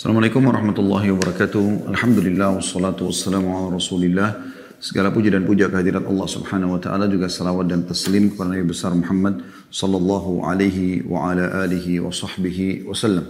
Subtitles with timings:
[0.00, 1.92] Assalamualaikum warahmatullahi wabarakatuh.
[1.92, 4.32] Alhamdulillah wassalatu wassalamu ala Rasulillah.
[4.80, 8.64] Segala puji dan puja kehadirat Allah Subhanahu wa taala juga salawat dan taslim kepada Nabi
[8.64, 13.28] besar Muhammad sallallahu alaihi wa ala alihi wa sahbihi wasallam.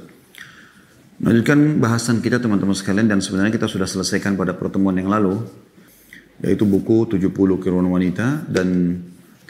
[1.19, 5.43] Melanjutkan bahasan kita teman-teman sekalian dan sebenarnya kita sudah selesaikan pada pertemuan yang lalu
[6.39, 8.95] yaitu buku 70 keruan wanita dan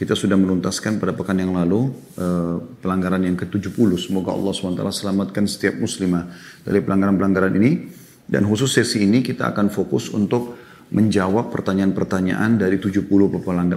[0.01, 4.09] kita sudah menuntaskan pada pekan yang lalu uh, pelanggaran yang ke-70.
[4.09, 6.25] Semoga Allah SWT selamatkan setiap muslimah
[6.65, 8.01] dari pelanggaran-pelanggaran ini.
[8.25, 10.57] Dan khusus sesi ini kita akan fokus untuk
[10.89, 13.05] menjawab pertanyaan-pertanyaan dari 70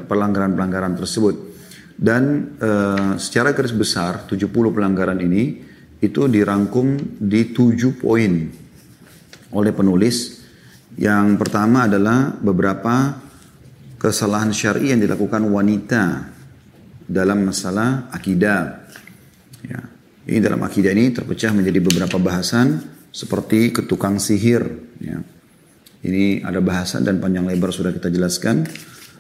[0.08, 1.36] pelanggaran-pelanggaran tersebut.
[2.00, 5.60] Dan uh, secara garis besar 70 pelanggaran ini
[6.00, 8.32] itu dirangkum di 7 poin
[9.52, 10.40] oleh penulis.
[10.96, 13.23] Yang pertama adalah beberapa
[14.04, 16.28] kesalahan syar'i yang dilakukan wanita
[17.08, 18.84] dalam masalah akidah.
[19.64, 19.80] Ya.
[20.28, 22.84] Ini dalam akidah ini terpecah menjadi beberapa bahasan
[23.16, 24.68] seperti ketukang sihir.
[25.00, 25.24] Ya.
[26.04, 28.68] Ini ada bahasan dan panjang lebar sudah kita jelaskan.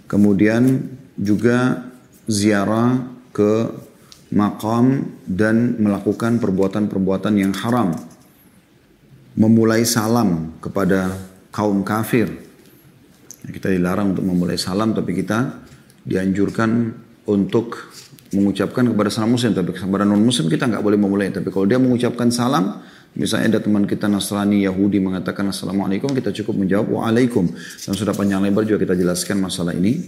[0.03, 0.83] Kemudian
[1.15, 1.87] juga
[2.27, 3.71] ziarah ke
[4.35, 7.95] makam dan melakukan perbuatan-perbuatan yang haram.
[9.39, 11.15] Memulai salam kepada
[11.55, 12.52] kaum kafir
[13.51, 15.63] kita dilarang untuk memulai salam tapi kita
[16.07, 16.95] dianjurkan
[17.27, 17.91] untuk
[18.35, 19.51] mengucapkan kepada salam muslim.
[19.53, 21.29] Tapi kepada non muslim kita nggak boleh memulai.
[21.29, 22.81] Tapi kalau dia mengucapkan salam
[23.13, 27.45] misalnya ada teman kita Nasrani Yahudi mengatakan assalamualaikum kita cukup menjawab waalaikum.
[27.53, 30.01] Dan sudah panjang lebar juga kita jelaskan masalah ini.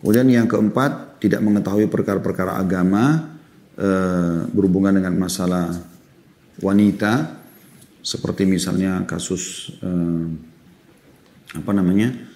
[0.00, 3.34] Kemudian yang keempat tidak mengetahui perkara-perkara agama
[3.74, 3.88] e,
[4.52, 5.72] berhubungan dengan masalah
[6.62, 7.42] wanita.
[8.06, 9.90] Seperti misalnya kasus e,
[11.58, 12.35] apa namanya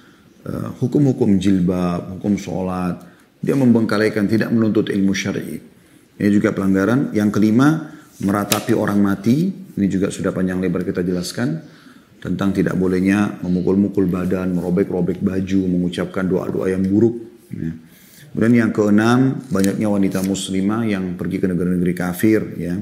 [0.80, 3.05] hukum-hukum jilbab, hukum sholat.
[3.41, 5.56] Dia membengkalaikan, tidak menuntut ilmu syar'i.
[6.20, 7.16] Ini juga pelanggaran.
[7.16, 7.88] Yang kelima,
[8.20, 9.48] meratapi orang mati.
[9.50, 11.56] Ini juga sudah panjang lebar kita jelaskan.
[12.20, 17.16] Tentang tidak bolehnya memukul-mukul badan, merobek-robek baju, mengucapkan doa-doa yang buruk.
[17.48, 17.72] Ya.
[18.30, 22.41] Kemudian yang keenam, banyaknya wanita muslimah yang pergi ke negara-negeri kafir.
[22.60, 22.76] ya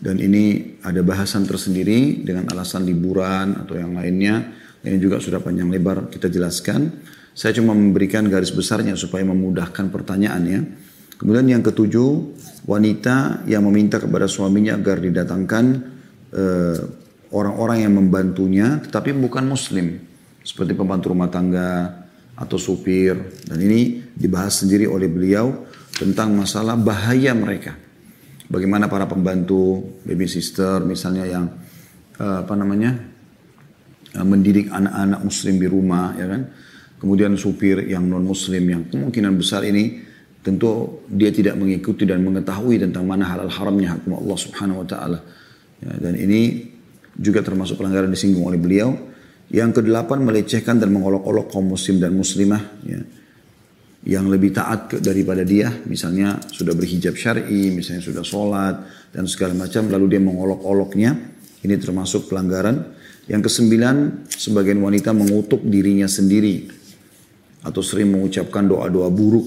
[0.00, 4.50] Dan ini ada bahasan tersendiri dengan alasan liburan atau yang lainnya
[4.86, 7.02] ini juga sudah panjang lebar kita jelaskan.
[7.34, 10.60] Saya cuma memberikan garis besarnya supaya memudahkan pertanyaannya.
[11.18, 12.10] Kemudian yang ketujuh,
[12.66, 15.64] wanita yang meminta kepada suaminya agar didatangkan
[16.34, 16.78] eh,
[17.34, 19.98] orang-orang yang membantunya, tetapi bukan muslim.
[20.42, 21.90] Seperti pembantu rumah tangga
[22.38, 23.18] atau supir.
[23.50, 27.74] Dan ini dibahas sendiri oleh beliau tentang masalah bahaya mereka.
[28.46, 31.44] Bagaimana para pembantu, baby sister misalnya yang
[32.16, 33.07] uh, apa namanya Eh,
[34.16, 36.42] mendidik anak-anak muslim di rumah ya kan?
[36.98, 40.02] Kemudian supir yang non muslim yang kemungkinan besar ini
[40.42, 45.18] tentu dia tidak mengikuti dan mengetahui tentang mana halal haramnya hukum Allah Subhanahu wa taala.
[45.78, 46.66] Ya, dan ini
[47.14, 48.94] juga termasuk pelanggaran disinggung oleh beliau.
[49.48, 53.00] Yang kedelapan melecehkan dan mengolok-olok kaum muslim dan muslimah ya,
[54.04, 58.76] yang lebih taat daripada dia misalnya sudah berhijab syar'i misalnya sudah sholat
[59.08, 61.10] dan segala macam lalu dia mengolok-oloknya.
[61.58, 62.97] Ini termasuk pelanggaran
[63.28, 66.64] yang kesembilan, sebagian wanita mengutuk dirinya sendiri
[67.60, 69.44] atau sering mengucapkan doa-doa buruk,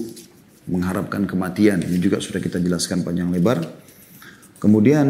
[0.70, 1.82] mengharapkan kematian.
[1.82, 3.58] Ini juga sudah kita jelaskan panjang lebar.
[4.62, 5.06] Kemudian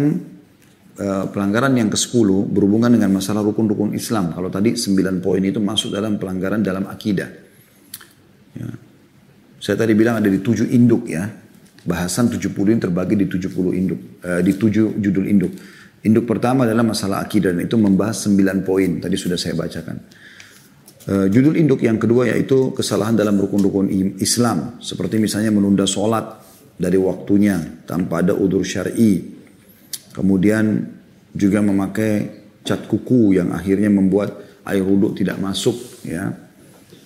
[0.97, 4.33] eh, pelanggaran yang ke-10 berhubungan dengan masalah rukun-rukun Islam.
[4.33, 7.29] Kalau tadi 9 poin itu masuk dalam pelanggaran dalam akidah.
[8.57, 8.69] Ya.
[9.61, 11.29] Saya tadi bilang ada di 7 induk ya.
[11.85, 15.53] Bahasan 70 ini terbagi di 70 induk, eh, di 7 judul induk.
[16.03, 18.99] Induk pertama adalah masalah akidah dan itu membahas sembilan poin.
[18.99, 19.97] Tadi sudah saya bacakan.
[21.03, 23.87] Uh, judul induk yang kedua yaitu kesalahan dalam rukun-rukun
[24.19, 24.83] Islam.
[24.83, 26.43] Seperti misalnya menunda sholat
[26.75, 29.23] dari waktunya tanpa ada udur syar'i.
[30.11, 30.83] Kemudian
[31.31, 36.03] juga memakai cat kuku yang akhirnya membuat air wudhu tidak masuk.
[36.03, 36.35] ya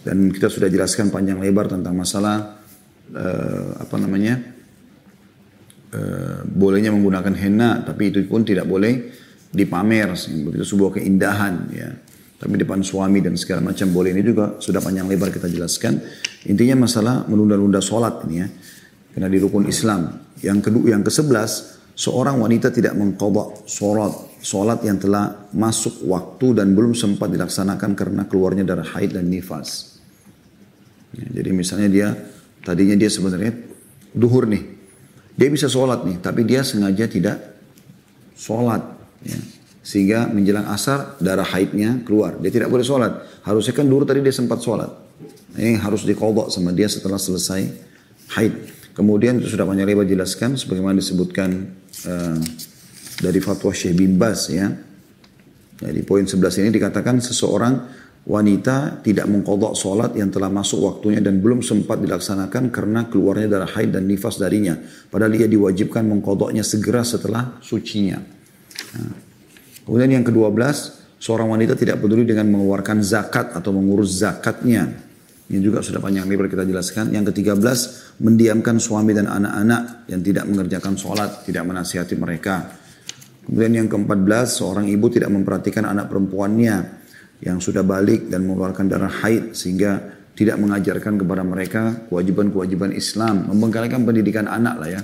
[0.00, 2.64] Dan kita sudah jelaskan panjang lebar tentang masalah
[3.12, 4.55] uh, apa namanya
[5.96, 9.08] Eh, bolehnya menggunakan henna, tapi itu pun tidak boleh
[9.48, 10.12] dipamer,
[10.44, 11.88] begitu sebuah keindahan ya.
[12.36, 15.96] Tapi depan suami dan segala macam boleh ini juga sudah panjang lebar kita jelaskan.
[16.52, 18.48] Intinya masalah menunda-nunda sholat ini ya.
[19.16, 20.12] Karena di rukun Islam.
[20.44, 24.12] Yang kedua, yang ke sebelas, seorang wanita tidak mengkodok sholat,
[24.44, 29.96] sholat yang telah masuk waktu dan belum sempat dilaksanakan karena keluarnya darah haid dan nifas.
[31.16, 32.08] Ya, jadi misalnya dia
[32.60, 33.56] tadinya dia sebenarnya
[34.12, 34.75] duhur nih,
[35.36, 37.36] dia bisa sholat nih, tapi dia sengaja tidak
[38.32, 38.80] sholat.
[39.20, 39.36] Ya.
[39.86, 42.40] Sehingga menjelang asar darah haidnya keluar.
[42.40, 43.22] Dia tidak boleh sholat.
[43.46, 44.90] Harusnya kan dulu tadi dia sempat sholat.
[45.56, 47.62] Ini harus dikodok sama dia setelah selesai
[48.34, 48.54] haid.
[48.96, 51.68] Kemudian sudah banyak lebar jelaskan sebagaimana disebutkan
[52.08, 52.40] uh,
[53.20, 54.72] dari fatwa Syekh bin Bas ya.
[55.76, 57.84] Jadi poin 11 ini dikatakan seseorang
[58.26, 63.70] wanita tidak mengkodok sholat yang telah masuk waktunya dan belum sempat dilaksanakan karena keluarnya darah
[63.70, 64.74] haid dan nifas darinya.
[65.06, 68.18] Padahal ia diwajibkan mengkodoknya segera setelah sucinya.
[68.98, 69.14] Nah.
[69.86, 70.58] Kemudian yang ke-12,
[71.22, 74.90] seorang wanita tidak peduli dengan mengeluarkan zakat atau mengurus zakatnya.
[75.46, 77.14] Ini juga sudah panjang lebar kita jelaskan.
[77.14, 77.78] Yang ke-13,
[78.18, 82.66] mendiamkan suami dan anak-anak yang tidak mengerjakan sholat, tidak menasihati mereka.
[83.46, 86.95] Kemudian yang ke-14, seorang ibu tidak memperhatikan anak perempuannya
[87.44, 94.04] yang sudah balik dan mengeluarkan darah haid sehingga tidak mengajarkan kepada mereka kewajiban-kewajiban Islam, membengkalikan
[94.04, 95.02] pendidikan anak lah ya.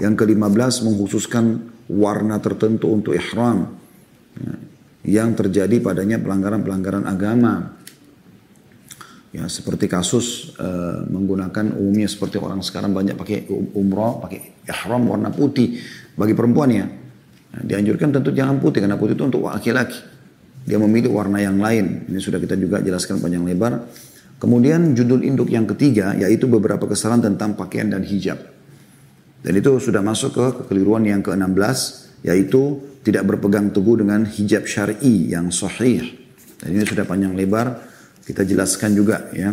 [0.00, 1.44] Yang ke-15 mengkhususkan
[1.92, 3.76] warna tertentu untuk ihram
[4.36, 4.54] ya,
[5.04, 7.80] yang terjadi padanya pelanggaran-pelanggaran agama
[9.30, 15.06] Ya, seperti kasus uh, menggunakan umumnya seperti orang sekarang banyak pakai um, umroh, pakai ihram
[15.06, 15.78] warna putih
[16.18, 16.82] bagi perempuan ya.
[17.54, 20.02] Nah, dianjurkan tentu jangan putih karena putih itu untuk laki-laki.
[20.70, 22.06] Dia memilih warna yang lain.
[22.06, 23.90] Ini sudah kita juga jelaskan panjang lebar.
[24.38, 28.38] Kemudian judul induk yang ketiga yaitu beberapa kesalahan tentang pakaian dan hijab.
[29.42, 31.78] Dan itu sudah masuk ke kekeliruan yang ke-16
[32.22, 36.06] yaitu tidak berpegang teguh dengan hijab syar'i yang sahih.
[36.62, 37.82] Dan ini sudah panjang lebar
[38.22, 39.50] kita jelaskan juga ya.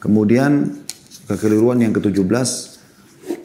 [0.00, 0.72] Kemudian
[1.28, 2.48] kekeliruan yang ke-17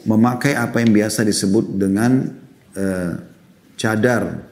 [0.08, 2.24] memakai apa yang biasa disebut dengan
[2.72, 3.12] uh,
[3.76, 4.48] cadar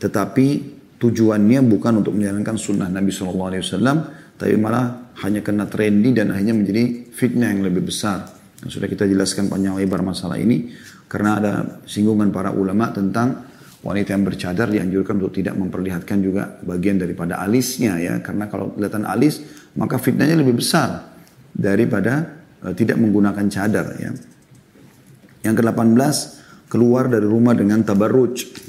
[0.00, 0.73] tetapi
[1.04, 3.60] tujuannya bukan untuk menjalankan sunnah Nabi SAW
[4.40, 8.24] tapi malah hanya kena trendy dan akhirnya menjadi fitnah yang lebih besar.
[8.64, 10.72] Yang sudah kita jelaskan panjang lebar masalah ini
[11.06, 11.52] karena ada
[11.84, 13.44] singgungan para ulama tentang
[13.84, 19.04] wanita yang bercadar dianjurkan untuk tidak memperlihatkan juga bagian daripada alisnya ya karena kalau kelihatan
[19.04, 19.44] alis
[19.76, 21.12] maka fitnahnya lebih besar
[21.52, 24.10] daripada uh, tidak menggunakan cadar ya.
[25.44, 26.16] Yang ke-18
[26.72, 28.63] keluar dari rumah dengan tabarruj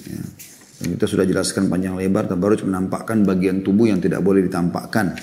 [0.75, 5.15] kita sudah jelaskan panjang lebar tabarruj menampakkan bagian tubuh yang tidak boleh ditampakkan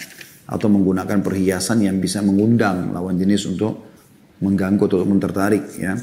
[0.49, 3.93] atau menggunakan perhiasan yang bisa mengundang lawan jenis untuk
[4.40, 5.94] mengganggu atau mentertarik ya.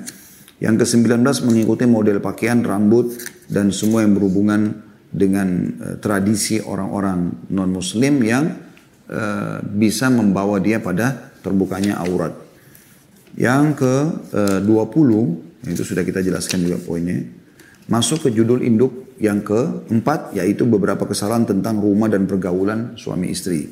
[0.59, 3.15] Yang ke-19 mengikuti model pakaian, rambut,
[3.47, 5.47] dan semua yang berhubungan dengan
[5.79, 8.59] uh, tradisi orang-orang non-muslim yang
[9.07, 12.35] uh, bisa membawa dia pada terbukanya aurat.
[13.39, 17.23] Yang ke-20, uh, itu sudah kita jelaskan juga poinnya,
[17.87, 23.67] masuk ke judul induk yang keempat, yaitu beberapa kesalahan tentang rumah dan pergaulan suami istri.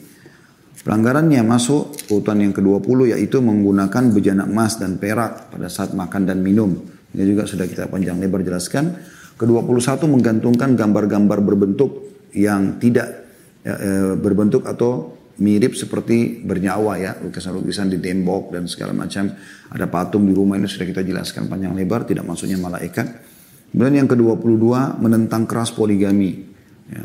[0.88, 6.40] Pelanggarannya masuk urutan yang ke-20 yaitu menggunakan bejana emas dan perak pada saat makan dan
[6.40, 6.80] minum.
[7.12, 8.96] Ini juga sudah kita panjang lebar jelaskan.
[9.36, 13.26] Ke-21 menggantungkan gambar-gambar berbentuk yang tidak
[13.68, 17.12] ya, e, berbentuk atau mirip seperti bernyawa ya.
[17.20, 19.28] Lukisan-lukisan di tembok dan segala macam.
[19.68, 22.08] Ada patung di rumah ini sudah kita jelaskan panjang lebar.
[22.08, 23.37] Tidak maksudnya malaikat.
[23.72, 26.46] Kemudian yang ke-22 menentang keras poligami.
[26.90, 27.04] Ya.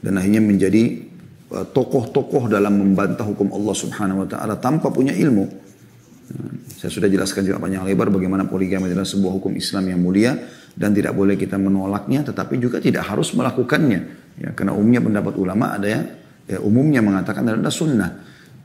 [0.00, 1.06] Dan akhirnya menjadi
[1.46, 5.46] Eh, tokoh-tokoh dalam membantah hukum Allah Subhanahu wa taala tanpa punya ilmu.
[5.46, 10.34] Eh, saya sudah jelaskan juga panjang lebar bagaimana poligami adalah sebuah hukum Islam yang mulia
[10.74, 14.00] dan tidak boleh kita menolaknya tetapi juga tidak harus melakukannya.
[14.42, 16.02] Ya, karena umumnya pendapat ulama ada ya,
[16.50, 18.10] ya umumnya mengatakan adalah sunnah.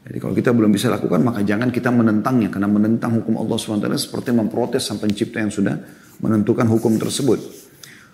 [0.02, 3.86] Jadi kalau kita belum bisa lakukan maka jangan kita menentangnya karena menentang hukum Allah SWT
[4.02, 5.78] seperti memprotes sang pencipta yang sudah
[6.26, 7.38] menentukan hukum tersebut.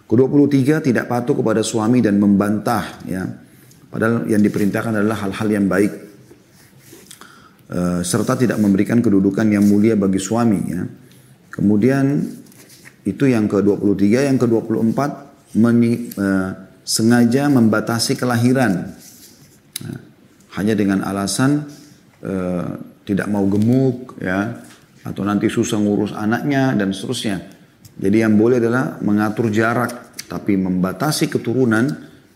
[0.08, 3.24] Kedua-puluh-tiga tidak patuh kepada suami dan membantah ya
[3.88, 5.94] Padahal yang diperintahkan adalah hal-hal yang baik.
[7.68, 10.60] Uh, serta tidak memberikan kedudukan yang mulia bagi suami.
[10.72, 10.88] Ya.
[11.52, 12.24] Kemudian
[13.08, 14.28] itu yang ke-23.
[14.28, 15.00] Yang ke-24
[15.60, 16.52] meni, uh,
[16.84, 18.92] sengaja membatasi kelahiran.
[19.84, 20.00] Nah,
[20.58, 21.70] hanya dengan alasan
[22.26, 22.68] uh,
[23.06, 24.66] tidak mau gemuk ya
[25.06, 27.40] atau nanti susah ngurus anaknya dan seterusnya.
[27.98, 31.88] Jadi yang boleh adalah mengatur jarak tapi membatasi keturunan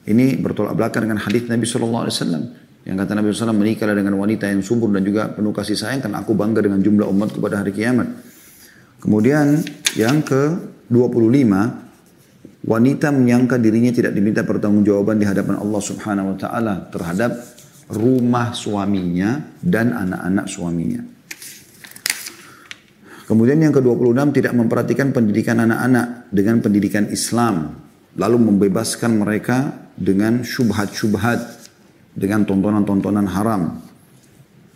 [0.08, 2.44] ini bertolak belakang dengan hadis Nabi Shallallahu Alaihi Wasallam
[2.82, 6.26] yang kata Nabi SAW menikahlah dengan wanita yang subur dan juga penuh kasih sayang karena
[6.26, 8.10] aku bangga dengan jumlah umatku pada hari kiamat.
[8.98, 9.62] Kemudian
[9.98, 10.58] yang ke
[10.90, 17.32] 25 wanita menyangka dirinya tidak diminta pertanggungjawaban di hadapan Allah Subhanahu wa taala terhadap
[17.92, 21.02] rumah suaminya dan anak-anak suaminya.
[23.28, 27.80] Kemudian yang ke-26 tidak memperhatikan pendidikan anak-anak dengan pendidikan Islam
[28.20, 31.40] lalu membebaskan mereka dengan syubhat-syubhat
[32.12, 33.80] dengan tontonan-tontonan haram.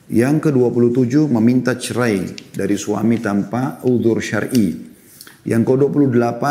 [0.05, 4.77] Yang ke-27 meminta cerai dari suami tanpa udur syar'i.
[5.43, 6.43] Yang ke-28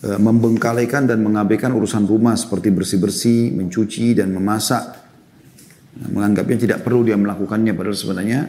[0.00, 5.07] e, membengkalikan dan mengabaikan urusan rumah seperti bersih-bersih, mencuci dan memasak.
[5.96, 8.40] Menganggapnya tidak perlu dia melakukannya padahal sebenarnya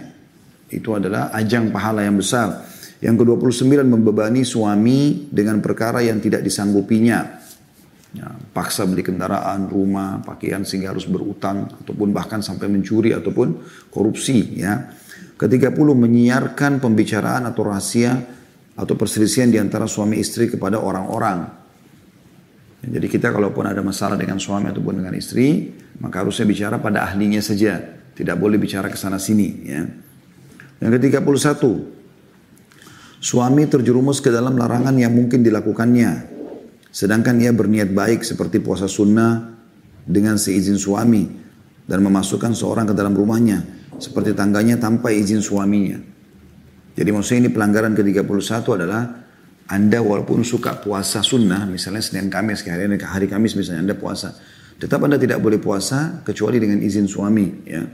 [0.69, 2.67] itu adalah ajang pahala yang besar.
[2.99, 7.39] Yang ke-29 membebani suami dengan perkara yang tidak disanggupinya.
[8.09, 13.61] Ya, paksa beli kendaraan, rumah, pakaian sehingga harus berutang ataupun bahkan sampai mencuri ataupun
[13.93, 14.89] korupsi ya.
[15.39, 18.17] Ketiga puluh menyiarkan pembicaraan atau rahasia
[18.75, 21.58] atau perselisihan di antara suami istri kepada orang-orang.
[22.79, 27.43] Jadi kita kalaupun ada masalah dengan suami ataupun dengan istri, maka harusnya bicara pada ahlinya
[27.43, 27.79] saja.
[28.15, 29.83] Tidak boleh bicara ke sana sini ya.
[30.79, 31.87] Yang ketiga puluh satu,
[33.19, 36.39] suami terjerumus ke dalam larangan yang mungkin dilakukannya
[36.89, 39.53] Sedangkan ia berniat baik seperti puasa sunnah
[40.09, 41.29] dengan seizin suami
[41.85, 43.61] dan memasukkan seorang ke dalam rumahnya
[44.01, 46.01] seperti tangganya tanpa izin suaminya.
[46.97, 49.01] Jadi maksudnya ini pelanggaran ke-31 adalah
[49.69, 54.33] Anda walaupun suka puasa sunnah, misalnya Senin Kamis, hari, hari Kamis misalnya Anda puasa,
[54.81, 57.69] tetap Anda tidak boleh puasa kecuali dengan izin suami.
[57.69, 57.85] ya.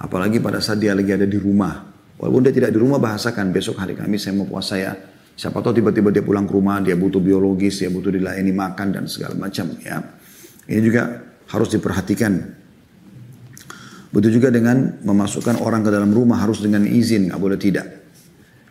[0.00, 1.92] Apalagi pada saat dia lagi ada di rumah.
[2.16, 4.96] Walaupun dia tidak di rumah bahasakan besok hari Kamis saya mau puasa ya.
[5.36, 9.04] Siapa tahu tiba-tiba dia pulang ke rumah, dia butuh biologis, dia butuh dilayani makan dan
[9.04, 10.00] segala macam ya.
[10.68, 11.20] Ini juga
[11.52, 12.32] harus diperhatikan.
[14.10, 17.86] Betul juga dengan memasukkan orang ke dalam rumah harus dengan izin, nggak boleh tidak.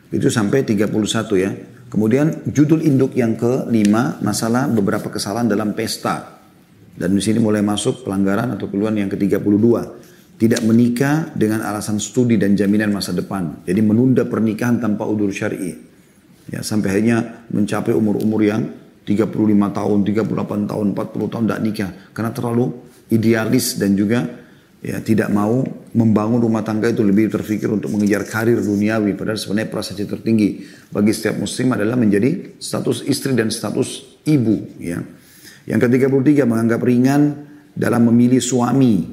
[0.10, 0.90] Itu sampai 31
[1.38, 1.52] ya.
[1.90, 6.38] Kemudian judul induk yang kelima masalah beberapa kesalahan dalam pesta.
[6.94, 9.66] Dan di sini mulai masuk pelanggaran atau keluhan yang ke-32.
[10.40, 13.66] Tidak menikah dengan alasan studi dan jaminan masa depan.
[13.68, 15.76] Jadi menunda pernikahan tanpa udur syar'i.
[16.50, 18.70] Ya, sampai akhirnya mencapai umur-umur yang
[19.04, 19.36] 35
[19.74, 21.92] tahun, 38 tahun, 40 tahun tidak nikah.
[22.14, 22.66] Karena terlalu
[23.10, 24.24] idealis dan juga
[24.80, 29.16] ya tidak mau membangun rumah tangga itu lebih terfikir untuk mengejar karir duniawi.
[29.16, 34.80] Padahal sebenarnya prasasti tertinggi bagi setiap muslim adalah menjadi status istri dan status ibu.
[34.80, 35.04] Ya.
[35.68, 37.22] Yang ke-33 menganggap ringan
[37.76, 39.04] dalam memilih suami.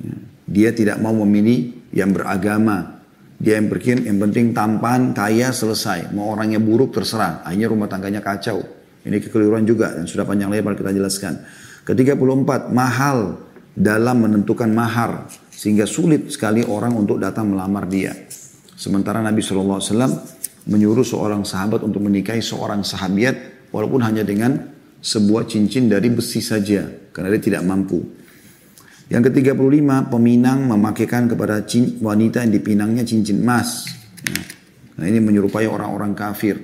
[0.00, 0.16] Ya.
[0.50, 3.00] Dia tidak mau memilih yang beragama,
[3.40, 6.12] dia yang berkin, yang penting tampan, kaya, selesai.
[6.12, 7.40] Mau orangnya buruk, terserah.
[7.40, 8.60] Akhirnya rumah tangganya kacau.
[9.00, 11.40] Ini kekeliruan juga dan sudah panjang lebar kita jelaskan.
[11.88, 13.40] Ke-34, mahal
[13.74, 15.28] dalam menentukan mahar.
[15.50, 18.16] Sehingga sulit sekali orang untuk datang melamar dia.
[18.80, 19.84] Sementara Nabi SAW
[20.64, 24.56] menyuruh seorang sahabat untuk menikahi seorang sahabiat walaupun hanya dengan
[25.00, 28.00] sebuah cincin dari besi saja karena dia tidak mampu.
[29.10, 31.66] Yang ke-35, peminang memakaikan kepada
[31.98, 33.90] wanita yang dipinangnya cincin emas.
[34.94, 36.54] Nah ini menyerupai orang-orang kafir.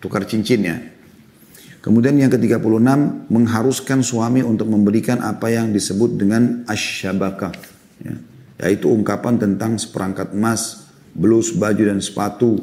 [0.00, 0.80] Tukar cincinnya.
[1.80, 2.60] Kemudian yang ke-36,
[3.32, 7.52] mengharuskan suami untuk memberikan apa yang disebut dengan asyabakah.
[8.04, 8.16] Ya.
[8.60, 12.60] Yaitu ungkapan tentang seperangkat emas, blus, baju, dan sepatu.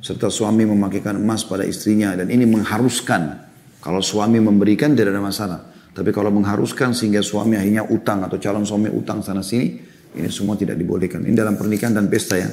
[0.00, 2.16] Serta suami memakaikan emas pada istrinya.
[2.16, 3.44] Dan ini mengharuskan.
[3.84, 5.60] Kalau suami memberikan tidak ada masalah.
[5.92, 9.76] Tapi kalau mengharuskan sehingga suami akhirnya utang atau calon suami utang sana sini,
[10.16, 11.28] ini semua tidak dibolehkan.
[11.28, 12.48] Ini dalam pernikahan dan pesta ya.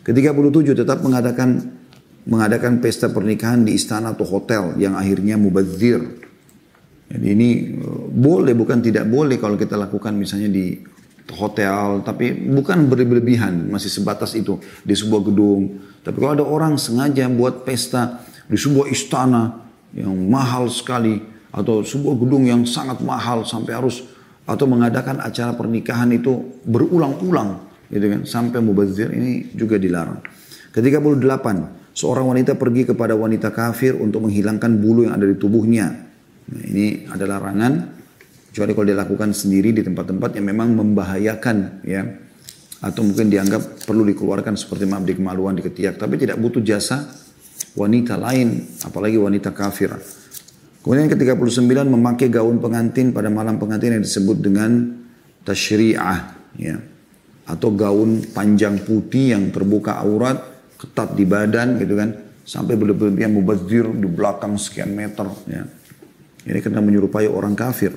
[0.00, 1.81] Ke-37 tetap mengadakan
[2.26, 6.00] mengadakan pesta pernikahan di istana atau hotel yang akhirnya mubazir.
[7.12, 10.78] Jadi ini eh, boleh bukan tidak boleh kalau kita lakukan misalnya di
[11.32, 15.80] hotel, tapi bukan berlebihan, masih sebatas itu di sebuah gedung.
[16.02, 19.64] Tapi kalau ada orang sengaja buat pesta di sebuah istana
[19.94, 24.08] yang mahal sekali, atau sebuah gedung yang sangat mahal sampai harus
[24.48, 30.24] atau mengadakan acara pernikahan itu berulang-ulang gitu kan sampai mubazir ini juga dilarang.
[30.72, 31.46] Ke-38,
[31.92, 35.86] seorang wanita pergi kepada wanita kafir untuk menghilangkan bulu yang ada di tubuhnya.
[36.52, 37.72] Nah, ini adalah larangan
[38.52, 41.56] kecuali kalau dilakukan sendiri di tempat-tempat yang memang membahayakan
[41.88, 42.04] ya
[42.82, 47.08] atau mungkin dianggap perlu dikeluarkan seperti maaf di kemaluan di ketiak tapi tidak butuh jasa
[47.78, 49.96] wanita lain apalagi wanita kafir.
[50.82, 54.98] Kemudian ke-39 memakai gaun pengantin pada malam pengantin yang disebut dengan
[55.46, 56.18] tasyri'ah
[56.58, 56.76] ya.
[57.46, 60.51] Atau gaun panjang putih yang terbuka aurat,
[60.82, 62.10] ketat di badan gitu kan.
[62.42, 65.62] Sampai berlebihan mubazir di belakang sekian meter ya.
[66.42, 67.94] Ini karena menyerupai orang kafir.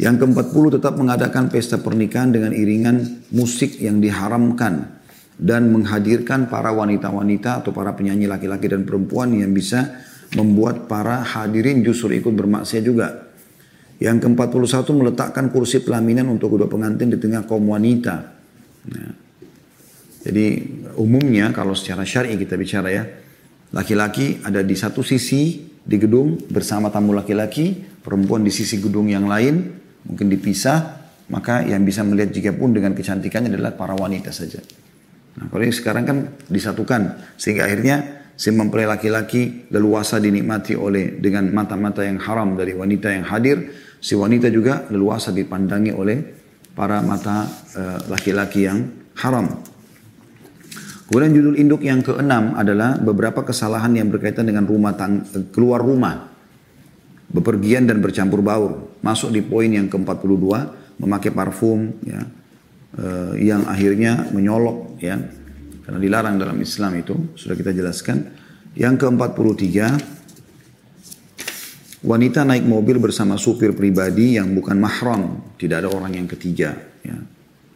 [0.00, 4.96] Yang ke-40 tetap mengadakan pesta pernikahan dengan iringan musik yang diharamkan
[5.36, 10.00] dan menghadirkan para wanita-wanita atau para penyanyi laki-laki dan perempuan yang bisa
[10.40, 13.28] membuat para hadirin justru ikut bermaksiat juga.
[14.00, 18.16] Yang ke-41 meletakkan kursi pelaminan untuk kedua pengantin di tengah kaum wanita.
[18.88, 19.12] Nah,
[20.24, 20.46] jadi
[21.00, 23.04] umumnya kalau secara syar'i kita bicara ya,
[23.72, 27.72] laki-laki ada di satu sisi di gedung bersama tamu laki-laki,
[28.04, 29.72] perempuan di sisi gedung yang lain,
[30.04, 31.00] mungkin dipisah,
[31.32, 34.60] maka yang bisa melihat jika pun dengan kecantikannya adalah para wanita saja.
[35.40, 36.16] Nah, kalau ini sekarang kan
[36.50, 43.08] disatukan sehingga akhirnya si mempelai laki-laki leluasa dinikmati oleh dengan mata-mata yang haram dari wanita
[43.14, 46.18] yang hadir, si wanita juga leluasa dipandangi oleh
[46.74, 48.78] para mata eh, laki-laki uh, yang
[49.22, 49.69] haram.
[51.10, 56.30] Kemudian judul induk yang keenam adalah beberapa kesalahan yang berkaitan dengan rumah tang keluar rumah.
[57.30, 58.98] bepergian dan bercampur baur.
[59.06, 60.50] Masuk di poin yang ke-42,
[60.98, 62.26] memakai parfum ya,
[62.98, 65.14] uh, yang akhirnya menyolok ya.
[65.86, 68.34] Karena dilarang dalam Islam itu, sudah kita jelaskan.
[68.74, 69.66] Yang ke-43,
[72.02, 76.74] wanita naik mobil bersama supir pribadi yang bukan mahram, tidak ada orang yang ketiga.
[77.06, 77.14] Ya.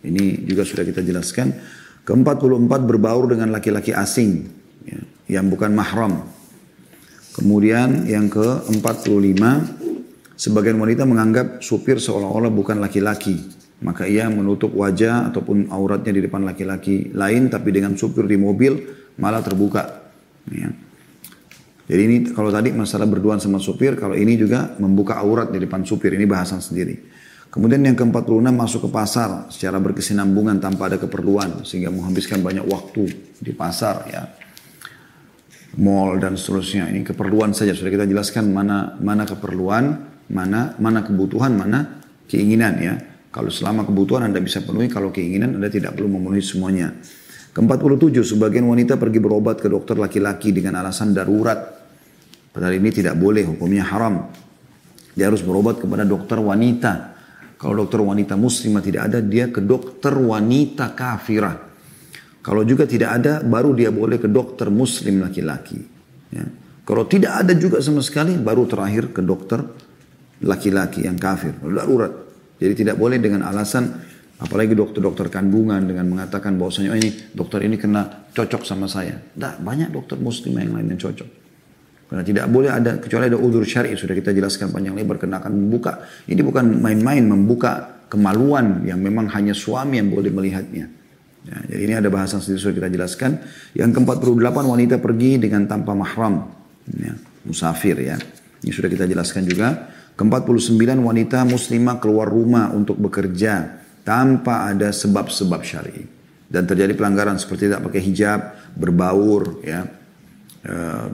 [0.02, 1.54] Ini juga sudah kita jelaskan.
[2.04, 4.44] Ke-44 berbaur dengan laki-laki asing
[4.84, 5.00] ya,
[5.40, 6.20] yang bukan mahram.
[7.34, 9.42] Kemudian yang ke-45
[10.36, 13.40] sebagian wanita menganggap supir seolah-olah bukan laki-laki.
[13.82, 18.78] Maka ia menutup wajah ataupun auratnya di depan laki-laki lain tapi dengan supir di mobil
[19.18, 20.04] malah terbuka.
[20.52, 20.70] Ya.
[21.84, 25.84] Jadi ini kalau tadi masalah berduaan sama supir, kalau ini juga membuka aurat di depan
[25.84, 26.96] supir, ini bahasan sendiri.
[27.54, 33.06] Kemudian yang ke-46 masuk ke pasar secara berkesinambungan tanpa ada keperluan sehingga menghabiskan banyak waktu
[33.38, 34.26] di pasar ya
[35.78, 36.90] mall dan seterusnya.
[36.90, 39.84] Ini keperluan saja sudah kita jelaskan mana mana keperluan,
[40.30, 42.94] mana mana kebutuhan, mana keinginan ya.
[43.34, 46.94] Kalau selama kebutuhan Anda bisa penuhi, kalau keinginan Anda tidak perlu memenuhi semuanya.
[47.54, 51.58] Ke-47, sebagian wanita pergi berobat ke dokter laki-laki dengan alasan darurat.
[52.50, 54.26] Padahal ini tidak boleh, hukumnya haram.
[55.14, 57.13] Dia harus berobat kepada dokter wanita.
[57.64, 61.56] Kalau dokter wanita muslimah tidak ada, dia ke dokter wanita kafirah.
[62.44, 65.80] Kalau juga tidak ada, baru dia boleh ke dokter muslim laki-laki.
[66.28, 66.44] Ya.
[66.84, 69.64] Kalau tidak ada juga sama sekali, baru terakhir ke dokter
[70.44, 71.56] laki-laki yang kafir.
[71.64, 72.12] Darurat.
[72.60, 73.96] Jadi tidak boleh dengan alasan,
[74.44, 79.16] apalagi dokter-dokter kandungan dengan mengatakan bahwasanya oh ini dokter ini kena cocok sama saya.
[79.16, 81.43] Tidak, banyak dokter muslim yang lain yang cocok.
[82.04, 85.52] Karena tidak boleh ada, kecuali ada udur syari, sudah kita jelaskan panjang lebar, karena akan
[85.56, 86.04] membuka.
[86.28, 90.86] Ini bukan main-main membuka kemaluan yang memang hanya suami yang boleh melihatnya.
[91.44, 93.30] Ya, jadi ini ada bahasan sendiri sudah kita jelaskan.
[93.76, 96.48] Yang ke-48 wanita pergi dengan tanpa mahram.
[96.88, 97.12] Ya,
[97.44, 98.16] musafir ya.
[98.64, 99.92] Ini sudah kita jelaskan juga.
[100.16, 106.06] Ke-49 wanita muslimah keluar rumah untuk bekerja tanpa ada sebab-sebab syar'i.
[106.48, 108.40] Dan terjadi pelanggaran seperti tidak pakai hijab,
[108.78, 109.84] berbaur, ya,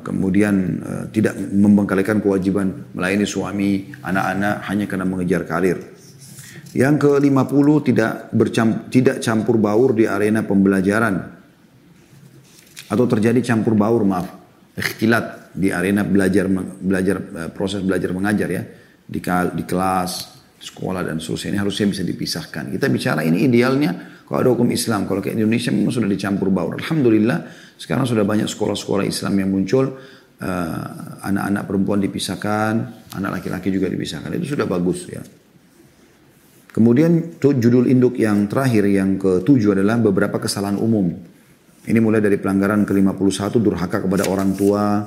[0.06, 5.78] kemudian uh, tidak membengkalikan kewajiban melayani suami, anak-anak hanya karena mengejar karir.
[6.70, 11.14] Yang ke-50 tidak bercamp tidak campur baur di arena pembelajaran.
[12.86, 14.38] Atau terjadi campur baur, maaf.
[14.78, 16.46] Ikhtilat di arena belajar
[16.78, 18.62] belajar eh, proses belajar mengajar ya.
[19.10, 19.18] Di,
[19.58, 20.12] di kelas,
[20.62, 21.58] sekolah dan seterusnya.
[21.58, 22.70] Ini harusnya bisa dipisahkan.
[22.70, 25.10] Kita bicara ini idealnya kalau ada hukum Islam.
[25.10, 26.78] Kalau ke Indonesia memang sudah dicampur baur.
[26.78, 29.98] Alhamdulillah sekarang sudah banyak sekolah-sekolah Islam yang muncul.
[30.40, 30.86] Eh,
[31.26, 32.72] anak-anak uh, perempuan dipisahkan,
[33.18, 34.30] anak laki-laki juga dipisahkan.
[34.38, 35.18] Itu sudah bagus ya.
[36.70, 41.10] Kemudian judul induk yang terakhir yang ketujuh adalah beberapa kesalahan umum.
[41.90, 45.02] Ini mulai dari pelanggaran ke-51 durhaka kepada orang tua,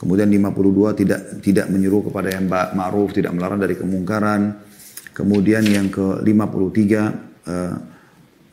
[0.00, 4.64] kemudian 52 tidak tidak menyuruh kepada yang ma'ruf, tidak melarang dari kemungkaran.
[5.12, 6.82] Kemudian yang ke-53
[7.44, 7.95] uh,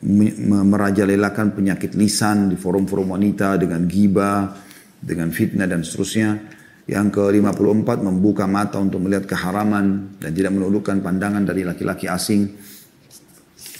[0.04, 4.52] merajalelakan penyakit lisan di forum-forum wanita dengan gibah,
[5.00, 6.52] dengan fitnah dan seterusnya.
[6.84, 12.44] Yang ke-54 membuka mata untuk melihat keharaman dan tidak menundukkan pandangan dari laki-laki asing.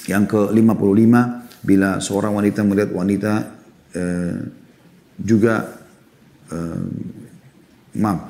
[0.09, 1.15] Yang ke-55
[1.61, 3.33] bila seorang wanita melihat wanita
[3.93, 4.37] eh,
[5.21, 5.85] juga
[6.49, 6.85] eh,
[8.01, 8.21] maaf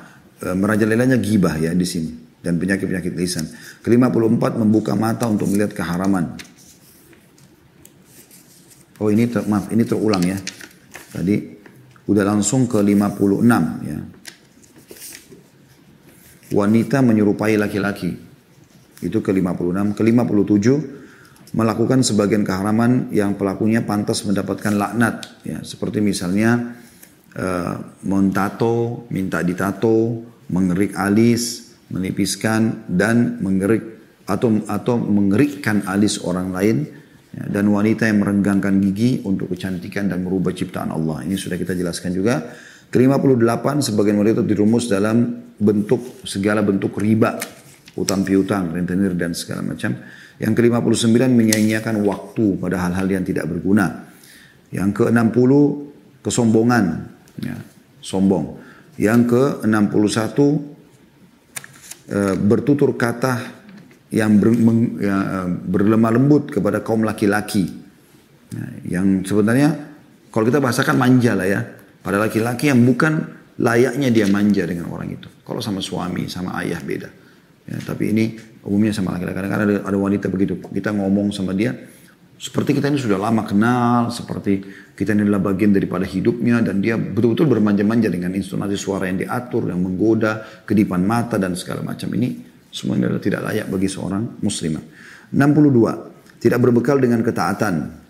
[0.43, 2.11] eh, merajalelanya gibah ya di sini
[2.43, 3.47] dan penyakit-penyakit lisan.
[3.81, 6.37] Ke-54 membuka mata untuk melihat keharaman.
[9.03, 10.39] Oh ini ter, maaf ini terulang ya.
[11.11, 11.35] Tadi
[12.05, 13.99] udah langsung ke 56 ya
[16.53, 18.13] wanita menyerupai laki-laki.
[19.01, 19.97] Itu ke-56.
[19.97, 20.67] Ke-57
[21.55, 25.43] melakukan sebagian keharaman yang pelakunya pantas mendapatkan laknat.
[25.47, 26.75] Ya, seperti misalnya
[27.37, 36.77] uh, mentato, minta ditato, mengerik alis, menipiskan dan mengerik atau atau mengerikkan alis orang lain
[37.35, 41.27] ya, dan wanita yang merenggangkan gigi untuk kecantikan dan merubah ciptaan Allah.
[41.27, 42.41] Ini sudah kita jelaskan juga.
[42.87, 47.35] Ke-58 sebagian wanita dirumus dalam bentuk segala bentuk riba,
[47.99, 49.99] utang piutang, rentenir dan segala macam.
[50.39, 54.07] Yang ke-59 menyanyiakan waktu pada hal-hal yang tidak berguna.
[54.71, 55.51] Yang ke-60
[56.23, 56.85] kesombongan,
[57.39, 57.55] ya,
[58.03, 58.59] sombong.
[58.95, 60.39] Yang ke-61
[62.11, 63.64] e, bertutur kata
[64.13, 67.65] yang ber, meng, ya, eh, berlemah lembut kepada kaum laki-laki.
[68.53, 69.73] Ya, yang sebenarnya
[70.29, 71.61] kalau kita bahasakan manja lah ya
[72.05, 73.25] pada laki-laki yang bukan
[73.57, 75.27] layaknya dia manja dengan orang itu.
[75.41, 77.09] Kalau sama suami, sama ayah beda.
[77.65, 79.41] Ya, tapi ini umumnya sama laki-laki.
[79.41, 80.61] Kadang-kadang ada, ada wanita begitu.
[80.61, 81.73] Kita ngomong sama dia,
[82.35, 84.59] Seperti kita ini sudah lama kenal, seperti
[84.91, 89.71] kita ini adalah bagian daripada hidupnya dan dia betul-betul bermanja-manja dengan intonasi suara yang diatur,
[89.71, 94.83] yang menggoda, kedipan mata dan segala macam ini semua adalah tidak layak bagi seorang muslimah.
[95.31, 96.43] 62.
[96.43, 98.03] Tidak berbekal dengan ketaatan.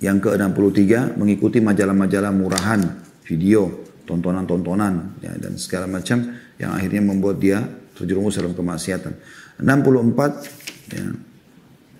[0.00, 2.80] Yang ke-63 mengikuti majalah-majalah murahan,
[3.28, 7.60] video, tontonan-tontonan ya, dan segala macam yang akhirnya membuat dia
[7.92, 9.12] terjerumus dalam kemaksiatan.
[9.60, 11.04] 64 ya,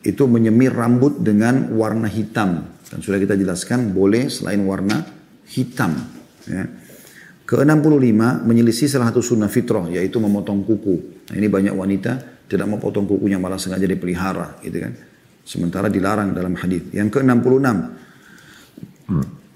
[0.08, 2.64] itu menyemir rambut dengan warna hitam.
[2.88, 5.04] Dan sudah kita jelaskan boleh selain warna
[5.52, 5.92] hitam.
[6.48, 6.64] Ya.
[7.48, 11.24] Ke-65 menyelisih salah satu sunnah fitrah yaitu memotong kuku.
[11.32, 14.92] Nah, ini banyak wanita tidak mau potong kukunya malah sengaja dipelihara gitu kan.
[15.48, 16.92] Sementara dilarang dalam hadis.
[16.92, 17.68] Yang ke-66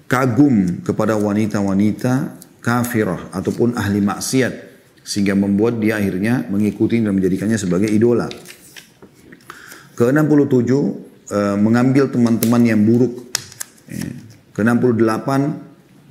[0.09, 4.53] kagum kepada wanita-wanita kafirah ataupun ahli maksiat
[5.05, 8.25] sehingga membuat dia akhirnya mengikuti dan menjadikannya sebagai idola.
[9.93, 10.71] Ke-67
[11.29, 13.29] uh, mengambil teman-teman yang buruk.
[13.85, 14.09] Ya.
[14.57, 15.29] Ke-68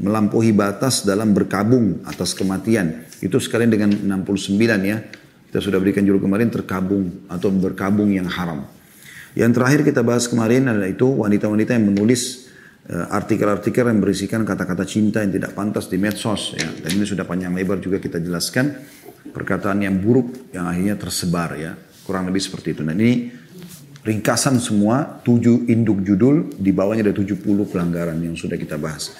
[0.03, 3.07] melampaui batas dalam berkabung atas kematian.
[3.23, 4.99] Itu sekalian dengan 69 ya.
[5.49, 8.67] Kita sudah berikan judul kemarin terkabung atau berkabung yang haram.
[9.38, 12.51] Yang terakhir kita bahas kemarin adalah itu wanita-wanita yang menulis
[12.91, 16.69] eh, artikel-artikel yang berisikan kata-kata cinta yang tidak pantas di medsos ya.
[16.69, 18.75] Dan ini sudah panjang lebar juga kita jelaskan
[19.31, 21.79] perkataan yang buruk yang akhirnya tersebar ya.
[22.03, 22.83] Kurang lebih seperti itu.
[22.83, 23.31] Nah ini
[24.03, 27.38] ringkasan semua, tujuh induk judul, di bawahnya ada 70
[27.71, 29.15] pelanggaran yang sudah kita bahas.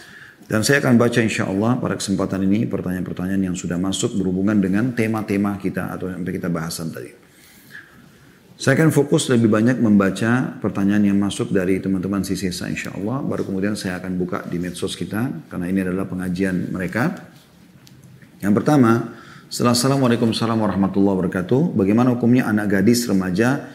[0.53, 4.93] Dan saya akan baca insya Allah pada kesempatan ini pertanyaan-pertanyaan yang sudah masuk berhubungan dengan
[4.93, 7.09] tema-tema kita atau yang kita bahasan tadi.
[8.61, 13.25] Saya akan fokus lebih banyak membaca pertanyaan yang masuk dari teman-teman sisa insya Allah.
[13.25, 17.17] Baru kemudian saya akan buka di medsos kita karena ini adalah pengajian mereka.
[18.45, 19.09] Yang pertama,
[19.49, 21.73] Assalamualaikum warahmatullahi wabarakatuh.
[21.73, 23.73] Bagaimana hukumnya anak gadis remaja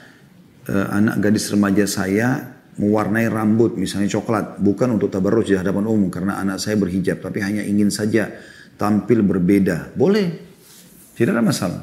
[0.69, 6.09] uh, anak gadis remaja saya mewarnai rambut misalnya coklat bukan untuk tabarruj di hadapan umum
[6.13, 8.29] karena anak saya berhijab tapi hanya ingin saja
[8.77, 10.27] tampil berbeda boleh
[11.17, 11.81] tidak ada masalah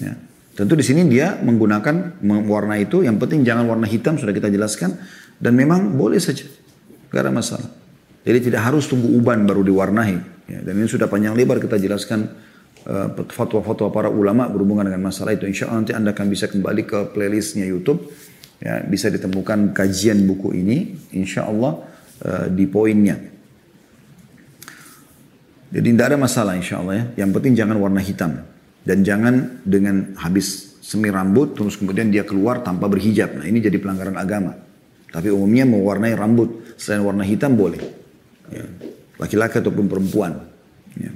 [0.00, 0.16] ya.
[0.56, 4.96] tentu di sini dia menggunakan warna itu yang penting jangan warna hitam sudah kita jelaskan
[5.36, 6.48] dan memang boleh saja
[7.12, 7.68] tidak ada masalah
[8.24, 10.16] jadi tidak harus tunggu uban baru diwarnai
[10.48, 10.64] ya.
[10.64, 12.32] dan ini sudah panjang lebar kita jelaskan
[12.86, 15.42] Eh, fatwa-fatwa para ulama berhubungan dengan masalah itu.
[15.42, 18.14] Insya Allah nanti Anda akan bisa kembali ke playlistnya YouTube.
[18.56, 20.96] Ya, bisa ditemukan kajian buku ini.
[21.12, 21.84] Insya Allah
[22.24, 23.16] uh, di poinnya.
[25.66, 27.26] Jadi tidak ada masalah insya Allah ya.
[27.26, 28.40] Yang penting jangan warna hitam.
[28.86, 33.42] Dan jangan dengan habis semi rambut terus kemudian dia keluar tanpa berhijab.
[33.42, 34.54] Nah ini jadi pelanggaran agama.
[35.10, 37.82] Tapi umumnya mewarnai rambut selain warna hitam boleh.
[38.52, 38.62] Ya.
[39.18, 40.38] Laki-laki ataupun perempuan.
[40.94, 41.10] Ya.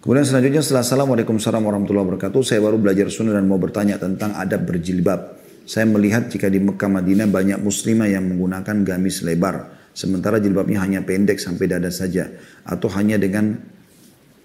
[0.00, 5.39] Kemudian selanjutnya Assalamualaikum warahmatullahi wabarakatuh, saya baru belajar sunnah dan mau bertanya tentang adab berjilbab.
[5.70, 11.06] Saya melihat jika di Mekah Madinah banyak muslimah yang menggunakan gamis lebar, sementara jilbabnya hanya
[11.06, 12.26] pendek sampai dada saja,
[12.66, 13.54] atau hanya dengan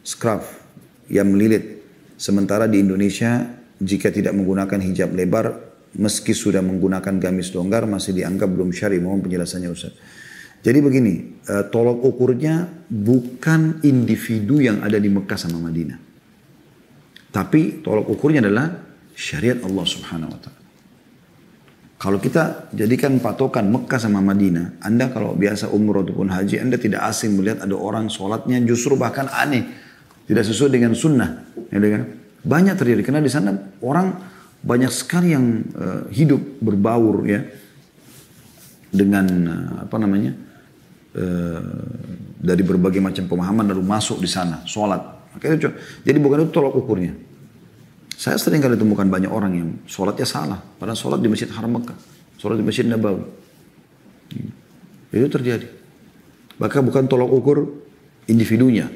[0.06, 0.46] scarf
[1.10, 1.82] yang melilit.
[2.14, 3.42] Sementara di Indonesia,
[3.82, 5.46] jika tidak menggunakan hijab lebar,
[5.98, 9.02] meski sudah menggunakan gamis longgar, masih dianggap belum syari.
[9.02, 9.98] Mohon penjelasannya Ustaz.
[10.62, 15.98] Jadi begini, uh, tolok ukurnya bukan individu yang ada di Mekah sama Madinah.
[17.34, 18.78] Tapi tolok ukurnya adalah
[19.18, 20.65] syariat Allah subhanahu wa ta'ala.
[21.96, 27.08] Kalau kita jadikan patokan Mekah sama Madinah, Anda kalau biasa umroh ataupun haji, Anda tidak
[27.08, 29.64] asing melihat ada orang sholatnya justru bahkan aneh.
[30.26, 31.56] Tidak sesuai dengan sunnah.
[31.72, 32.04] Ya, kan?
[32.46, 34.12] Banyak terjadi, karena di sana orang
[34.66, 37.46] banyak sekali yang uh, hidup berbaur ya
[38.90, 40.34] dengan uh, apa namanya
[41.16, 41.64] Eh,
[42.44, 45.00] dari berbagai macam pemahaman lalu masuk di sana, sholat.
[45.32, 45.72] Makanya,
[46.04, 47.16] jadi bukan itu tolak ukurnya.
[48.16, 50.60] Saya sering kali temukan banyak orang yang sholatnya salah.
[50.60, 51.98] Padahal sholat di Masjid Haram Mekah.
[52.40, 53.24] Sholat di Masjid Nabawi.
[54.32, 54.52] Hmm.
[55.12, 55.68] Itu terjadi.
[56.56, 57.68] Bahkan bukan tolak ukur
[58.32, 58.88] individunya.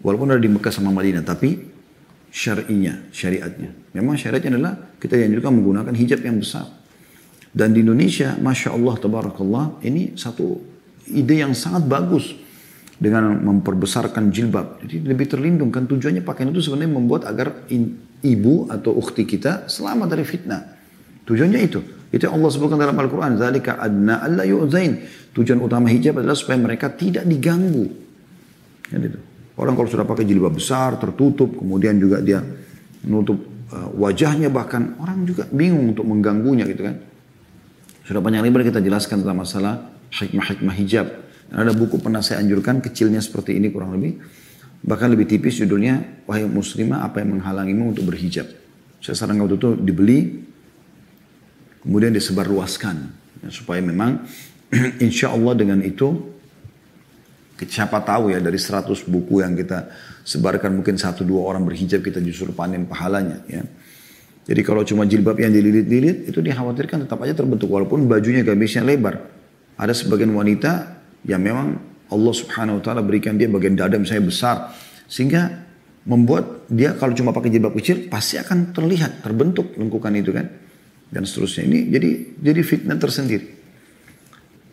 [0.00, 1.20] Walaupun ada di Mekah sama Madinah.
[1.20, 1.60] Tapi
[2.32, 3.92] syari'inya, syariatnya.
[3.92, 6.64] Memang syariatnya adalah kita yang juga menggunakan hijab yang besar.
[7.52, 10.56] Dan di Indonesia, Masya Allah, Tabarakallah, ini satu
[11.12, 12.32] ide yang sangat bagus
[12.98, 14.82] dengan memperbesarkan jilbab.
[14.84, 19.66] Jadi lebih terlindung kan tujuannya pakaian itu sebenarnya membuat agar in, ibu atau ukhti kita
[19.66, 20.62] selamat dari fitnah.
[21.26, 21.80] Tujuannya itu.
[22.12, 23.40] Itu yang Allah sebutkan dalam Al-Quran.
[23.40, 25.00] Zalika adna alla yu'zain.
[25.32, 27.88] Tujuan utama hijab adalah supaya mereka tidak diganggu.
[28.92, 29.18] Ya, itu.
[29.56, 32.40] Orang kalau sudah pakai jilbab besar, tertutup, kemudian juga dia
[33.04, 33.40] menutup
[33.72, 36.96] uh, wajahnya bahkan orang juga bingung untuk mengganggunya gitu kan.
[38.04, 39.74] Sudah banyak lebar kita jelaskan tentang masalah
[40.12, 41.06] hikmah-hikmah hijab.
[41.52, 44.16] Ada buku pernah saya anjurkan kecilnya seperti ini kurang lebih.
[44.82, 48.48] Bahkan lebih tipis judulnya, Wahai muslimah apa yang menghalangimu untuk berhijab.
[49.04, 50.20] Saya sarankan waktu itu dibeli.
[51.82, 52.94] kemudian disebarluaskan
[53.42, 54.22] ya, supaya memang
[55.06, 56.14] insya Allah dengan itu
[57.58, 59.90] siapa tahu ya dari 100 buku yang kita
[60.22, 63.66] sebarkan mungkin satu dua orang berhijab kita justru panen pahalanya ya.
[64.42, 69.18] Jadi kalau cuma jilbab yang dililit-lilit itu dikhawatirkan tetap aja terbentuk walaupun bajunya gamisnya lebar.
[69.74, 71.78] Ada sebagian wanita yang memang
[72.12, 74.56] Allah subhanahu wa ta'ala berikan dia bagian dada misalnya besar.
[75.08, 75.48] Sehingga
[76.04, 80.46] membuat dia kalau cuma pakai jilbab kecil pasti akan terlihat terbentuk lengkukan itu kan?
[81.08, 81.68] Dan seterusnya.
[81.68, 83.46] Ini jadi jadi fitnah tersendiri.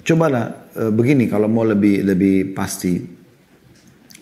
[0.03, 2.99] Cobalah e, begini kalau mau lebih lebih pasti.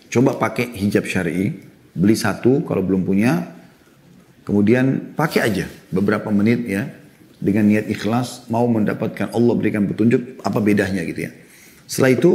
[0.08, 1.52] Coba pakai hijab syari
[1.92, 3.58] beli satu kalau belum punya
[4.46, 6.88] kemudian pakai aja beberapa menit ya
[7.38, 11.32] dengan niat ikhlas mau mendapatkan Allah berikan petunjuk apa bedanya gitu ya
[11.88, 12.32] setelah itu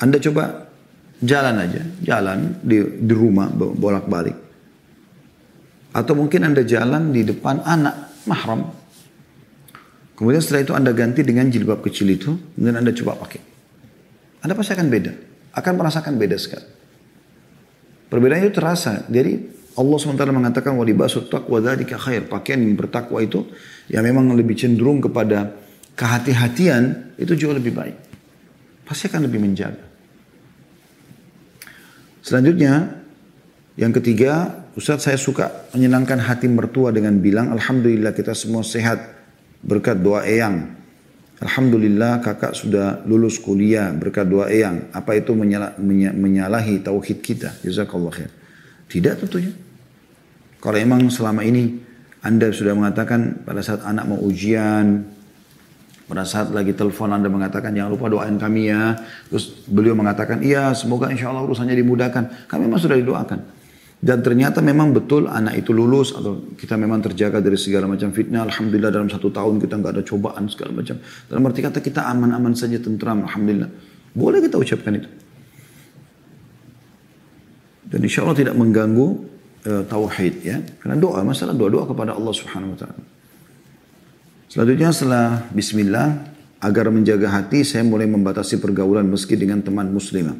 [0.00, 0.70] anda coba
[1.20, 4.36] Jalan aja, jalan di, di rumah bolak-balik.
[5.92, 8.72] Atau mungkin Anda jalan di depan anak mahram.
[10.16, 13.40] Kemudian setelah itu Anda ganti dengan jilbab kecil itu, kemudian Anda coba pakai.
[14.40, 15.12] Anda pasti akan beda.
[15.52, 16.64] Akan merasakan beda sekali.
[18.08, 19.04] Perbedaan itu terasa.
[19.04, 22.32] Jadi Allah SWT mengatakan walibasut taqwa dzalika khair.
[22.32, 23.44] Pakaian yang bertakwa itu
[23.92, 25.52] yang memang lebih cenderung kepada
[26.00, 28.09] kehati-hatian itu jauh lebih baik.
[28.90, 29.86] Pasti akan lebih menjaga.
[32.26, 32.90] Selanjutnya,
[33.78, 38.98] yang ketiga, Ustaz saya suka menyenangkan hati mertua dengan bilang, Alhamdulillah kita semua sehat
[39.62, 40.74] berkat doa eyang.
[41.38, 44.90] Alhamdulillah kakak sudah lulus kuliah berkat doa eyang.
[44.90, 45.78] Apa itu menyalah,
[46.10, 47.62] menyalahi tauhid kita?
[47.62, 48.30] Jazakallah khair.
[48.90, 49.54] Tidak tentunya.
[50.58, 51.78] Kalau emang selama ini
[52.26, 55.06] Anda sudah mengatakan pada saat anak mau ujian,
[56.10, 58.98] pada saat lagi telepon Anda mengatakan jangan lupa doain kami ya.
[59.30, 62.50] Terus beliau mengatakan iya semoga insya Allah urusannya dimudahkan.
[62.50, 63.62] Kami memang sudah didoakan.
[64.00, 68.42] Dan ternyata memang betul anak itu lulus atau kita memang terjaga dari segala macam fitnah.
[68.42, 70.98] Alhamdulillah dalam satu tahun kita nggak ada cobaan segala macam.
[71.30, 73.22] Dalam arti kata kita aman-aman saja tentram.
[73.22, 73.70] Alhamdulillah.
[74.10, 75.08] Boleh kita ucapkan itu.
[77.86, 79.06] Dan insya Allah tidak mengganggu
[79.68, 80.58] uh, tauhid ya.
[80.82, 83.19] Karena doa, masalah doa-doa kepada Allah subhanahu wa ta'ala.
[84.50, 86.26] Selanjutnya setelah bismillah,
[86.58, 90.34] agar menjaga hati saya mulai membatasi pergaulan meski dengan teman muslimah.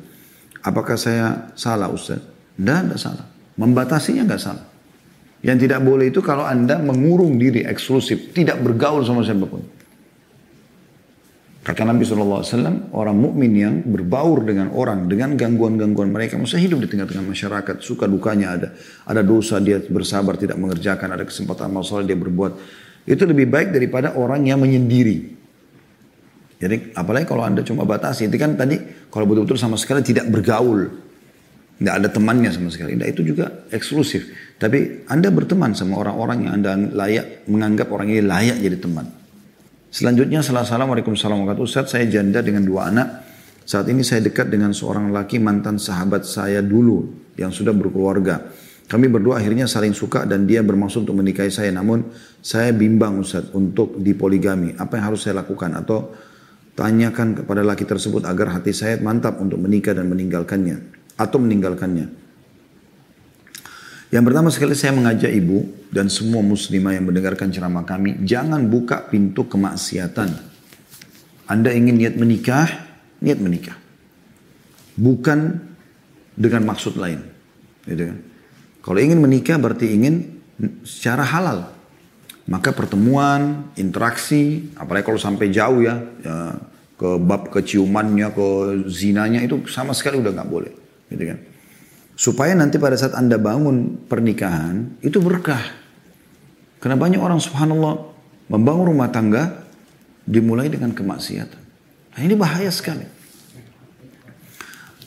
[0.66, 2.18] Apakah saya salah Ustaz?
[2.58, 3.24] Tidak, tidak salah.
[3.54, 4.66] Membatasinya nggak salah.
[5.40, 9.62] Yang tidak boleh itu kalau Anda mengurung diri eksklusif, tidak bergaul sama siapa pun.
[11.60, 12.44] Kata Nabi SAW,
[12.90, 18.10] orang mukmin yang berbaur dengan orang, dengan gangguan-gangguan mereka, masa hidup di tengah-tengah masyarakat, suka
[18.10, 18.68] dukanya ada.
[19.06, 22.52] Ada dosa, dia bersabar, tidak mengerjakan, ada kesempatan masalah, dia berbuat
[23.08, 25.40] itu lebih baik daripada orang yang menyendiri.
[26.60, 28.76] Jadi apalagi kalau anda cuma batasi, itu kan tadi
[29.08, 30.92] kalau betul-betul sama sekali tidak bergaul,
[31.80, 34.28] nggak ada temannya sama sekali, nah, itu juga eksklusif.
[34.60, 39.08] Tapi anda berteman sama orang-orang yang anda layak menganggap orang ini layak jadi teman.
[39.88, 41.64] Selanjutnya, Assalamualaikum warahmatullahi wabarakatuh.
[41.66, 43.08] Ustaz, saya janda dengan dua anak.
[43.64, 48.52] Saat ini saya dekat dengan seorang laki mantan sahabat saya dulu yang sudah berkeluarga.
[48.90, 51.70] Kami berdua akhirnya saling suka dan dia bermaksud untuk menikahi saya.
[51.70, 52.10] Namun
[52.42, 54.74] saya bimbang Ustaz untuk dipoligami.
[54.74, 55.78] Apa yang harus saya lakukan?
[55.78, 56.10] Atau
[56.74, 60.82] tanyakan kepada laki tersebut agar hati saya mantap untuk menikah dan meninggalkannya.
[61.14, 62.10] Atau meninggalkannya.
[64.10, 68.26] Yang pertama sekali saya mengajak ibu dan semua muslimah yang mendengarkan ceramah kami.
[68.26, 70.50] Jangan buka pintu kemaksiatan.
[71.46, 72.66] Anda ingin niat menikah,
[73.22, 73.78] niat menikah.
[74.98, 75.62] Bukan
[76.34, 77.22] dengan maksud lain.
[77.86, 78.29] Gitu kan?
[78.80, 80.40] Kalau ingin menikah berarti ingin
[80.84, 81.72] secara halal.
[82.50, 86.58] Maka pertemuan, interaksi, apalagi kalau sampai jauh ya, ya
[86.98, 88.48] ke bab keciumannya, ke
[88.90, 90.72] zinanya itu sama sekali udah nggak boleh,
[91.14, 91.38] gitu kan?
[92.18, 95.62] Supaya nanti pada saat anda bangun pernikahan itu berkah.
[96.82, 98.10] Karena banyak orang subhanallah
[98.50, 99.62] membangun rumah tangga
[100.26, 101.62] dimulai dengan kemaksiatan.
[102.16, 103.19] Nah, ini bahaya sekali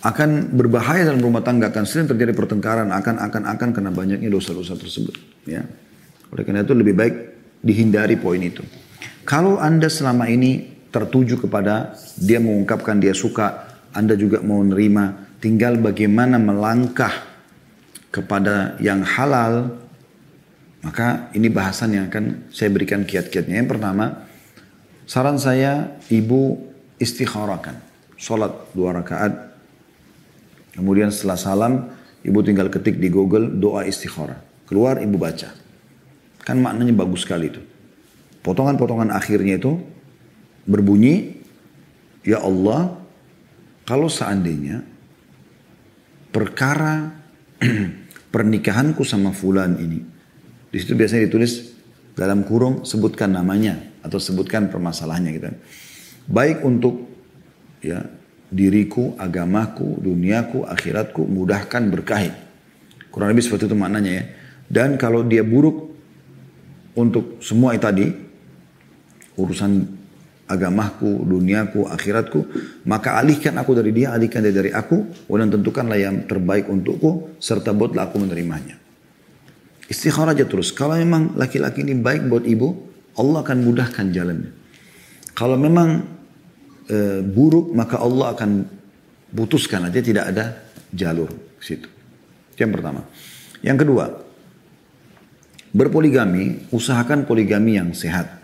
[0.03, 4.75] akan berbahaya dalam rumah tangga akan sering terjadi pertengkaran akan akan akan karena banyaknya dosa-dosa
[4.75, 5.15] tersebut
[5.47, 5.63] ya.
[6.27, 7.15] Oleh karena itu lebih baik
[7.63, 8.59] dihindari poin itu.
[9.23, 15.79] Kalau anda selama ini tertuju kepada dia mengungkapkan dia suka anda juga mau nerima tinggal
[15.79, 17.23] bagaimana melangkah
[18.11, 19.79] kepada yang halal
[20.83, 23.55] maka ini bahasan yang akan saya berikan kiat-kiatnya.
[23.55, 24.27] Yang pertama
[25.07, 26.59] saran saya ibu
[26.99, 27.79] istikharakan
[28.19, 29.52] sholat dua rakaat
[30.73, 31.73] Kemudian setelah salam,
[32.25, 34.41] ibu tinggal ketik di Google doa istikharah.
[34.65, 35.53] Keluar ibu baca.
[36.41, 37.62] Kan maknanya bagus sekali itu.
[38.43, 39.79] Potongan-potongan akhirnya itu
[40.67, 41.39] berbunyi,
[42.23, 42.95] Ya Allah,
[43.83, 44.79] kalau seandainya
[46.31, 47.12] perkara
[48.33, 49.99] pernikahanku sama fulan ini,
[50.71, 51.75] di situ biasanya ditulis
[52.17, 53.93] dalam kurung sebutkan namanya.
[54.03, 55.47] atau sebutkan permasalahannya gitu.
[56.27, 57.07] Baik untuk
[57.79, 58.03] ya
[58.53, 62.31] diriku, agamaku, duniaku, akhiratku, mudahkan berkahi.
[63.09, 64.23] Kurang lebih seperti itu maknanya ya.
[64.69, 65.89] Dan kalau dia buruk
[66.93, 68.07] untuk semua itu tadi,
[69.37, 69.71] urusan
[70.45, 72.39] agamaku, duniaku, akhiratku,
[72.85, 77.73] maka alihkan aku dari dia, alihkan dia dari aku, dan tentukanlah yang terbaik untukku, serta
[77.73, 78.77] buatlah aku menerimanya.
[79.89, 80.71] Istikharah aja terus.
[80.71, 82.69] Kalau memang laki-laki ini baik buat ibu,
[83.19, 84.51] Allah akan mudahkan jalannya.
[85.33, 86.05] Kalau memang
[86.87, 88.51] e, buruk, maka Allah akan
[89.33, 90.45] putuskan aja tidak ada
[90.93, 91.89] jalur ke situ.
[92.55, 93.01] Yang pertama.
[93.63, 94.05] Yang kedua,
[95.73, 98.43] berpoligami, usahakan poligami yang sehat.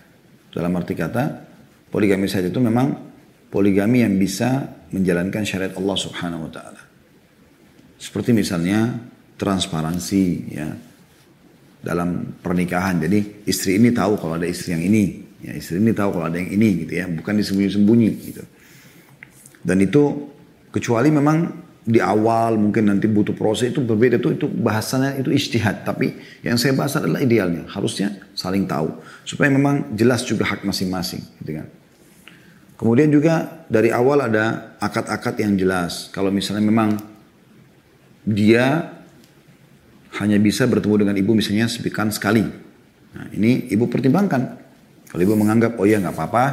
[0.49, 1.45] Dalam arti kata,
[1.93, 2.97] poligami sehat itu memang
[3.53, 6.81] poligami yang bisa menjalankan syariat Allah Subhanahu wa taala.
[7.99, 8.97] Seperti misalnya
[9.37, 10.67] transparansi ya
[11.79, 12.99] dalam pernikahan.
[12.99, 16.37] Jadi istri ini tahu kalau ada istri yang ini, ya istri ini tahu kalau ada
[16.37, 18.43] yang ini gitu ya, bukan disembunyi-sembunyi gitu.
[19.63, 20.03] Dan itu
[20.71, 25.81] kecuali memang di awal mungkin nanti butuh proses itu berbeda itu itu bahasanya itu istihad
[25.81, 26.13] tapi
[26.45, 28.93] yang saya bahas adalah idealnya harusnya saling tahu
[29.25, 31.67] supaya memang jelas juga hak masing-masing gitu kan.
[32.79, 36.07] Kemudian juga dari awal ada akad-akad yang jelas.
[36.15, 36.95] Kalau misalnya memang
[38.23, 38.95] dia
[40.15, 42.45] hanya bisa bertemu dengan ibu misalnya sepikan sekali.
[43.09, 44.68] Nah ini ibu pertimbangkan
[45.09, 46.45] kalau ibu menganggap oh iya nggak apa-apa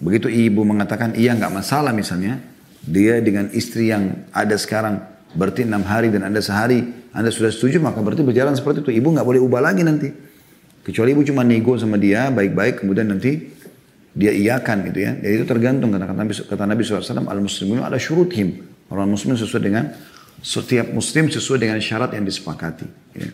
[0.00, 2.40] begitu ibu mengatakan iya nggak masalah misalnya
[2.80, 7.78] dia dengan istri yang ada sekarang berarti enam hari dan anda sehari, anda sudah setuju
[7.78, 8.90] maka berarti berjalan seperti itu.
[9.02, 10.08] Ibu nggak boleh ubah lagi nanti.
[10.80, 13.52] Kecuali ibu cuma nego sama dia baik-baik kemudian nanti
[14.16, 15.12] dia iakan gitu ya.
[15.20, 18.66] Jadi itu tergantung kata, Nabi, kata Nabi SAW al muslimin ada syuruthim.
[18.90, 19.94] Orang muslim sesuai dengan
[20.40, 22.88] setiap muslim sesuai dengan syarat yang disepakati.
[23.14, 23.28] Ya.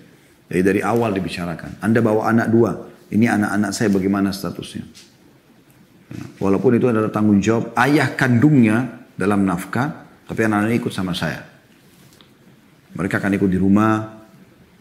[0.52, 1.80] Jadi dari awal dibicarakan.
[1.80, 2.76] Anda bawa anak dua.
[3.07, 4.85] Ini anak-anak saya bagaimana statusnya.
[6.11, 6.25] Ya.
[6.42, 11.42] Walaupun itu adalah tanggung jawab ayah kandungnya dalam nafkah, tapi anak-anak ikut sama saya.
[12.97, 14.03] Mereka akan ikut di rumah,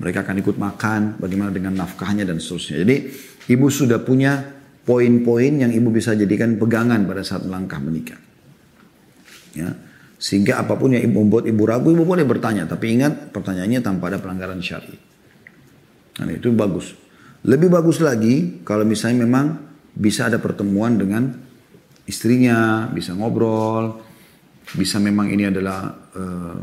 [0.02, 2.82] mereka akan ikut makan, bagaimana dengan nafkahnya dan seterusnya.
[2.82, 2.96] Jadi
[3.54, 4.42] ibu sudah punya
[4.86, 8.20] poin-poin yang ibu bisa jadikan pegangan pada saat melangkah menikah.
[9.54, 9.72] Ya.
[10.16, 12.66] Sehingga apa pun yang ibu membuat ibu ragu, ibu boleh bertanya.
[12.66, 14.96] Tapi ingat pertanyaannya tanpa ada pelanggaran syari.
[16.16, 16.96] Nah, itu bagus.
[17.45, 19.45] Lebih bagus lagi kalau misalnya memang
[19.93, 21.29] bisa ada pertemuan dengan
[22.10, 24.01] istrinya, bisa ngobrol,
[24.73, 26.58] bisa memang ini adalah uh,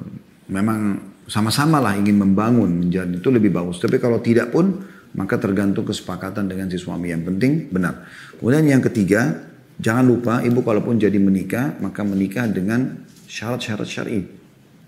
[0.50, 0.98] memang
[1.30, 3.78] sama-sama lah ingin membangun menjadi itu lebih bagus.
[3.78, 4.82] Tapi kalau tidak pun
[5.14, 8.02] maka tergantung kesepakatan dengan si suami yang penting benar.
[8.42, 9.38] Kemudian yang ketiga,
[9.78, 14.20] jangan lupa ibu kalaupun jadi menikah maka menikah dengan syarat-syarat syar'i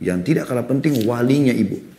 [0.02, 1.93] yang tidak kalah penting walinya ibu.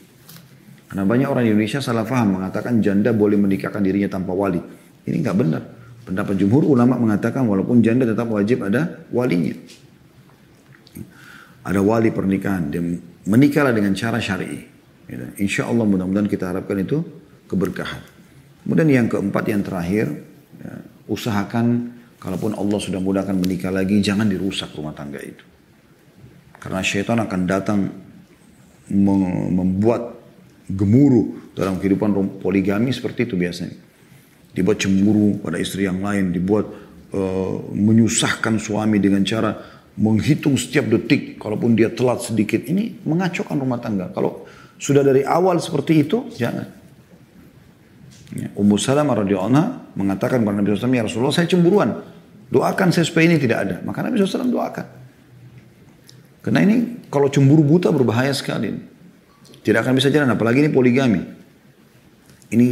[0.85, 4.61] Karena banyak orang Indonesia salah faham mengatakan janda boleh menikahkan dirinya tanpa wali.
[5.05, 5.61] Ini nggak benar.
[6.05, 9.57] Pendapat jumhur ulama mengatakan walaupun janda tetap wajib ada walinya
[11.65, 12.81] ada wali pernikahan, dia
[13.25, 14.61] menikahlah dengan cara syar'i.
[15.09, 15.25] Gitu.
[15.41, 17.01] Insya Allah mudah-mudahan kita harapkan itu
[17.49, 18.05] keberkahan.
[18.61, 20.13] Kemudian yang keempat yang terakhir,
[20.61, 20.73] ya,
[21.09, 21.89] usahakan
[22.21, 25.41] kalaupun Allah sudah mudahkan menikah lagi, jangan dirusak rumah tangga itu.
[26.61, 27.79] Karena syaitan akan datang
[28.89, 30.14] membuat
[30.69, 33.77] gemuruh dalam kehidupan poligami seperti itu biasanya.
[34.55, 36.65] Dibuat cemburu pada istri yang lain, dibuat
[37.11, 39.51] uh, menyusahkan suami dengan cara
[39.95, 44.11] menghitung setiap detik, kalaupun dia telat sedikit, ini mengacaukan rumah tangga.
[44.11, 46.67] Kalau sudah dari awal seperti itu, jangan.
[48.35, 51.89] Ya, Ummu Salamah radhiyallahu anha mengatakan kepada Nabi SAW, ya Rasulullah saya cemburuan.
[52.51, 53.75] Doakan saya supaya ini tidak ada.
[53.87, 54.87] Maka Nabi SAW doakan.
[56.43, 58.94] Karena ini kalau cemburu buta berbahaya sekali.
[59.65, 61.21] Tidak akan bisa jalan, apalagi ini poligami.
[62.53, 62.67] Ini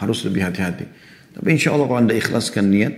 [0.00, 0.88] harus lebih hati-hati.
[1.36, 2.94] Tapi insya Allah kalau anda ikhlaskan niat,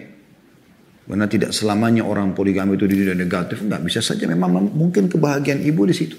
[1.03, 3.61] karena tidak selamanya orang poligami itu tidak negatif.
[3.67, 6.17] Enggak, bisa saja memang mungkin kebahagiaan ibu di situ.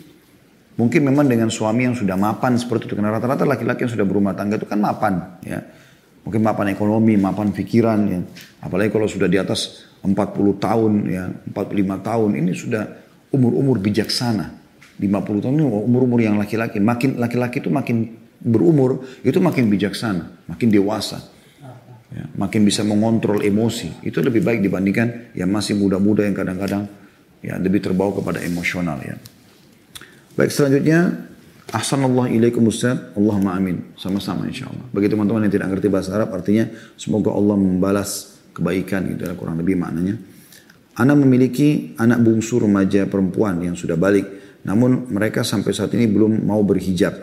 [0.73, 2.93] Mungkin memang dengan suami yang sudah mapan seperti itu.
[2.97, 5.39] Karena rata-rata laki-laki yang sudah berumah tangga itu kan mapan.
[5.45, 5.61] ya
[6.23, 7.99] Mungkin mapan ekonomi, mapan pikiran.
[8.09, 8.19] ya
[8.61, 10.13] Apalagi kalau sudah di atas 40
[10.59, 12.29] tahun, ya 45 tahun.
[12.37, 12.83] Ini sudah
[13.31, 14.62] umur-umur bijaksana.
[14.99, 16.77] 50 tahun ini umur-umur yang laki-laki.
[16.77, 18.13] Makin laki-laki itu makin
[18.43, 21.23] berumur, itu makin bijaksana, makin dewasa
[22.13, 24.05] ya, makin bisa mengontrol emosi.
[24.05, 26.85] Itu lebih baik dibandingkan yang masih muda-muda yang kadang-kadang
[27.41, 29.17] ya lebih terbawa kepada emosional ya.
[30.33, 31.29] Baik selanjutnya
[31.73, 33.97] Ahsanallah ilaikum Ustaz, Allahumma amin.
[33.97, 34.85] Sama-sama insya Allah.
[34.93, 36.69] Bagi teman-teman yang tidak ngerti bahasa Arab, artinya
[36.99, 40.13] semoga Allah membalas kebaikan gitu ya, kurang lebih maknanya.
[40.93, 46.47] Anak memiliki anak bungsu remaja perempuan yang sudah balik, namun mereka sampai saat ini belum
[46.47, 47.13] mau berhijab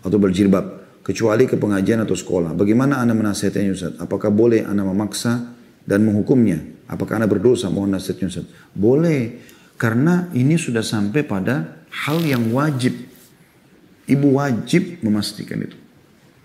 [0.00, 0.64] atau berjilbab
[1.04, 2.56] kecuali ke pengajian atau sekolah.
[2.56, 3.92] Bagaimana Anda menasihatinya Ustaz?
[4.00, 5.60] Apakah boleh Anda memaksa
[5.90, 6.60] dan menghukumnya.
[6.90, 7.70] Apakah anda berdosa?
[7.70, 8.46] Mohon nasihatnya Ustaz.
[8.74, 9.42] Boleh.
[9.80, 12.92] Karena ini sudah sampai pada hal yang wajib.
[14.10, 15.78] Ibu wajib memastikan itu.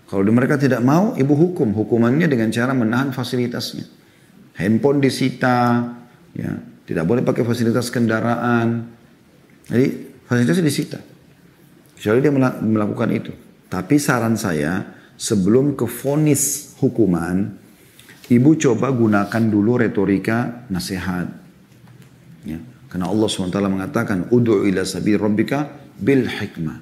[0.06, 1.74] Kalau mereka tidak mau, ibu hukum.
[1.74, 3.84] Hukumannya dengan cara menahan fasilitasnya.
[4.56, 5.84] Handphone disita,
[6.32, 6.52] ya,
[6.86, 8.86] tidak boleh pakai fasilitas kendaraan.
[9.66, 9.86] Jadi
[10.26, 10.98] fasilitasnya disita.
[11.96, 13.32] Kecuali dia melakukan itu.
[13.66, 14.84] Tapi saran saya,
[15.16, 17.56] sebelum ke vonis hukuman,
[18.28, 21.26] ibu coba gunakan dulu retorika nasihat.
[22.46, 22.60] Ya.
[22.86, 25.66] Karena Allah SWT mengatakan, Udu'u ila sabi rabbika
[25.98, 26.78] bil hikmah.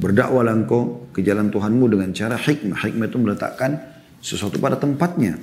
[0.00, 2.88] Berdakwahlah engkau ke jalan Tuhanmu dengan cara hikmah.
[2.88, 3.76] Hikmah itu meletakkan
[4.18, 5.36] sesuatu pada tempatnya.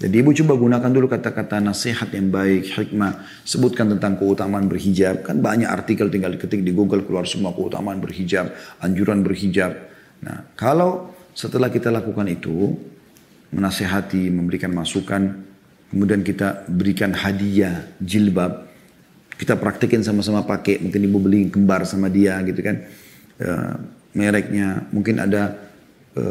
[0.00, 3.20] Jadi ibu coba gunakan dulu kata-kata nasihat yang baik, hikmah.
[3.44, 5.28] Sebutkan tentang keutamaan berhijab.
[5.28, 8.48] Kan banyak artikel tinggal diketik di Google keluar semua keutamaan berhijab,
[8.80, 9.76] anjuran berhijab.
[10.24, 12.80] Nah kalau setelah kita lakukan itu,
[13.52, 15.36] menasehati, memberikan masukan,
[15.92, 18.70] kemudian kita berikan hadiah, jilbab,
[19.36, 22.76] kita praktekin sama-sama pakai, mungkin ibu beli kembar sama dia gitu kan,
[23.36, 23.50] e,
[24.14, 25.58] mereknya, mungkin ada
[26.14, 26.24] e,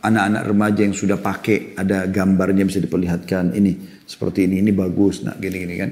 [0.00, 5.36] anak-anak remaja yang sudah pakai ada gambarnya bisa diperlihatkan ini seperti ini ini bagus nah
[5.36, 5.90] gini-gini kan?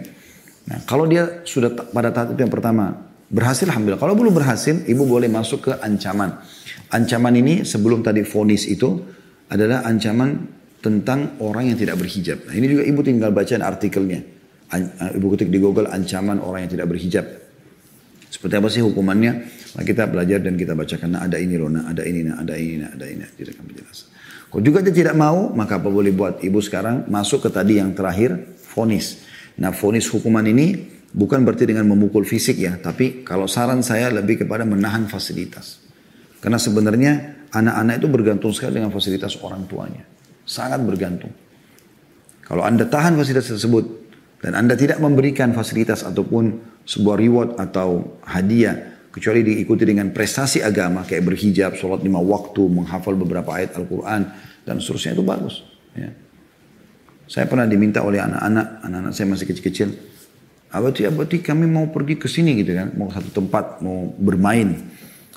[0.69, 4.01] Nah kalau dia sudah pada tahap yang pertama berhasil alhamdulillah.
[4.01, 6.41] Kalau belum berhasil ibu boleh masuk ke ancaman.
[6.89, 8.97] Ancaman ini sebelum tadi fonis itu
[9.53, 10.49] adalah ancaman
[10.81, 12.49] tentang orang yang tidak berhijab.
[12.49, 14.21] Nah ini juga ibu tinggal baca artikelnya.
[15.17, 17.25] Ibu ketik di google ancaman orang yang tidak berhijab.
[18.29, 19.58] Seperti apa sih hukumannya?
[19.79, 21.15] Nah, kita belajar dan kita bacakan.
[21.15, 23.23] Nah, ada ini loh, nah, ada ini, nah, ada ini, nah, ada ini.
[23.23, 24.07] Tidak akan penjelasan.
[24.51, 26.43] Kalau juga dia tidak mau, maka apa boleh buat?
[26.43, 29.23] Ibu sekarang masuk ke tadi yang terakhir, fonis.
[29.55, 30.83] Nah, fonis hukuman ini
[31.15, 32.75] bukan berarti dengan memukul fisik ya.
[32.75, 35.79] Tapi kalau saran saya lebih kepada menahan fasilitas.
[36.43, 40.03] Karena sebenarnya anak-anak itu bergantung sekali dengan fasilitas orang tuanya.
[40.43, 41.31] Sangat bergantung.
[42.43, 43.85] Kalau anda tahan fasilitas tersebut
[44.43, 51.03] dan anda tidak memberikan fasilitas ataupun sebuah reward atau hadiah kecuali diikuti dengan prestasi agama
[51.03, 54.31] kayak berhijab, sholat lima waktu, menghafal beberapa ayat Al-Quran
[54.63, 55.67] dan seterusnya itu bagus.
[55.99, 56.15] Ya.
[57.27, 59.89] Saya pernah diminta oleh anak-anak, anak-anak saya masih kecil-kecil,
[60.71, 64.79] abati abati kami mau pergi ke sini gitu kan, mau satu tempat, mau bermain.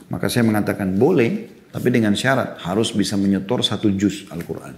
[0.07, 4.77] Maka saya mengatakan boleh, tapi dengan syarat harus bisa menyetor satu juz Al-Quran.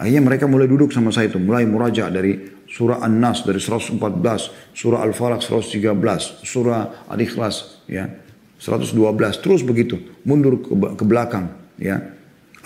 [0.00, 3.96] Akhirnya mereka mulai duduk sama saya itu, mulai muraja dari surah An-Nas dari 114,
[4.76, 8.04] surah Al-Falaq 113, surah Al-Ikhlas ya
[8.60, 8.92] 112,
[9.40, 9.96] terus begitu,
[10.28, 11.48] mundur ke, ke belakang
[11.80, 12.12] ya.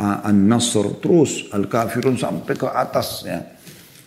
[0.00, 3.44] An-Nasr terus Al-Kafirun sampai ke atas ya.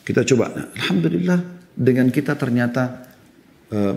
[0.01, 0.49] Kita coba.
[0.49, 1.39] Nah, Alhamdulillah
[1.69, 3.13] dengan kita ternyata
[3.69, 3.95] uh,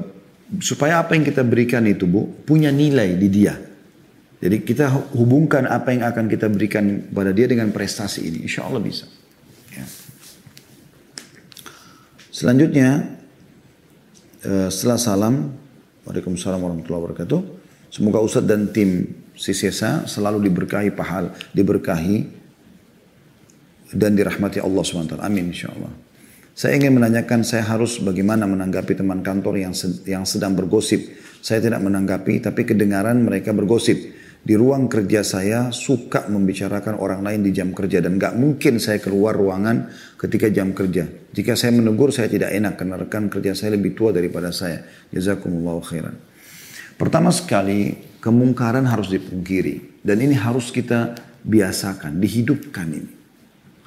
[0.61, 3.57] supaya apa yang kita berikan itu Bu punya nilai di dia.
[4.37, 8.39] Jadi kita hubungkan apa yang akan kita berikan pada dia dengan prestasi ini.
[8.45, 9.09] Insya Allah bisa.
[9.73, 10.06] Ya.
[12.37, 13.17] Selanjutnya,
[14.45, 15.57] eh, setelah salam,
[16.05, 17.41] Waalaikumsalam warahmatullahi wabarakatuh.
[17.89, 22.29] Semoga Ustadz dan tim Sisesa selalu diberkahi pahal, diberkahi
[23.97, 25.17] dan dirahmati Allah SWT.
[25.17, 25.89] Amin insya Allah.
[26.53, 29.73] Saya ingin menanyakan saya harus bagaimana menanggapi teman kantor yang
[30.05, 31.09] yang sedang bergosip.
[31.41, 33.97] Saya tidak menanggapi tapi kedengaran mereka bergosip
[34.47, 39.03] di ruang kerja saya suka membicarakan orang lain di jam kerja dan gak mungkin saya
[39.03, 41.03] keluar ruangan ketika jam kerja.
[41.35, 44.87] Jika saya menegur saya tidak enak karena rekan kerja saya lebih tua daripada saya.
[45.11, 46.15] Jazakumullah khairan.
[46.95, 53.13] Pertama sekali kemungkaran harus dipungkiri dan ini harus kita biasakan, dihidupkan ini.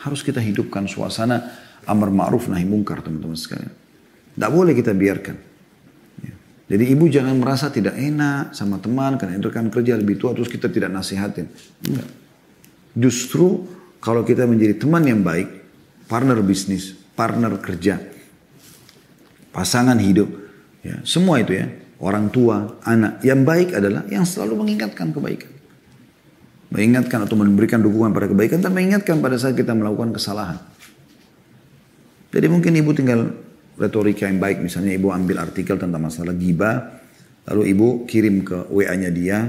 [0.04, 1.56] Harus kita hidupkan suasana
[1.88, 3.72] amar ma'ruf nahi mungkar teman-teman sekalian.
[4.36, 5.49] Tidak boleh kita biarkan.
[6.70, 10.54] Jadi ibu jangan merasa tidak enak sama teman karena itu kan kerja lebih tua terus
[10.54, 11.50] kita tidak nasihatin.
[11.82, 12.10] Enggak.
[12.94, 13.66] Justru
[13.98, 15.50] kalau kita menjadi teman yang baik,
[16.06, 17.98] partner bisnis, partner kerja,
[19.50, 20.30] pasangan hidup,
[20.86, 25.52] ya, semua itu ya, orang tua, anak, yang baik adalah yang selalu mengingatkan kebaikan.
[26.70, 30.62] Mengingatkan atau memberikan dukungan pada kebaikan dan mengingatkan pada saat kita melakukan kesalahan.
[32.30, 33.49] Jadi mungkin ibu tinggal
[33.80, 34.60] retorika yang baik.
[34.60, 37.00] Misalnya ibu ambil artikel tentang masalah giba,
[37.48, 39.40] lalu ibu kirim ke WA-nya dia.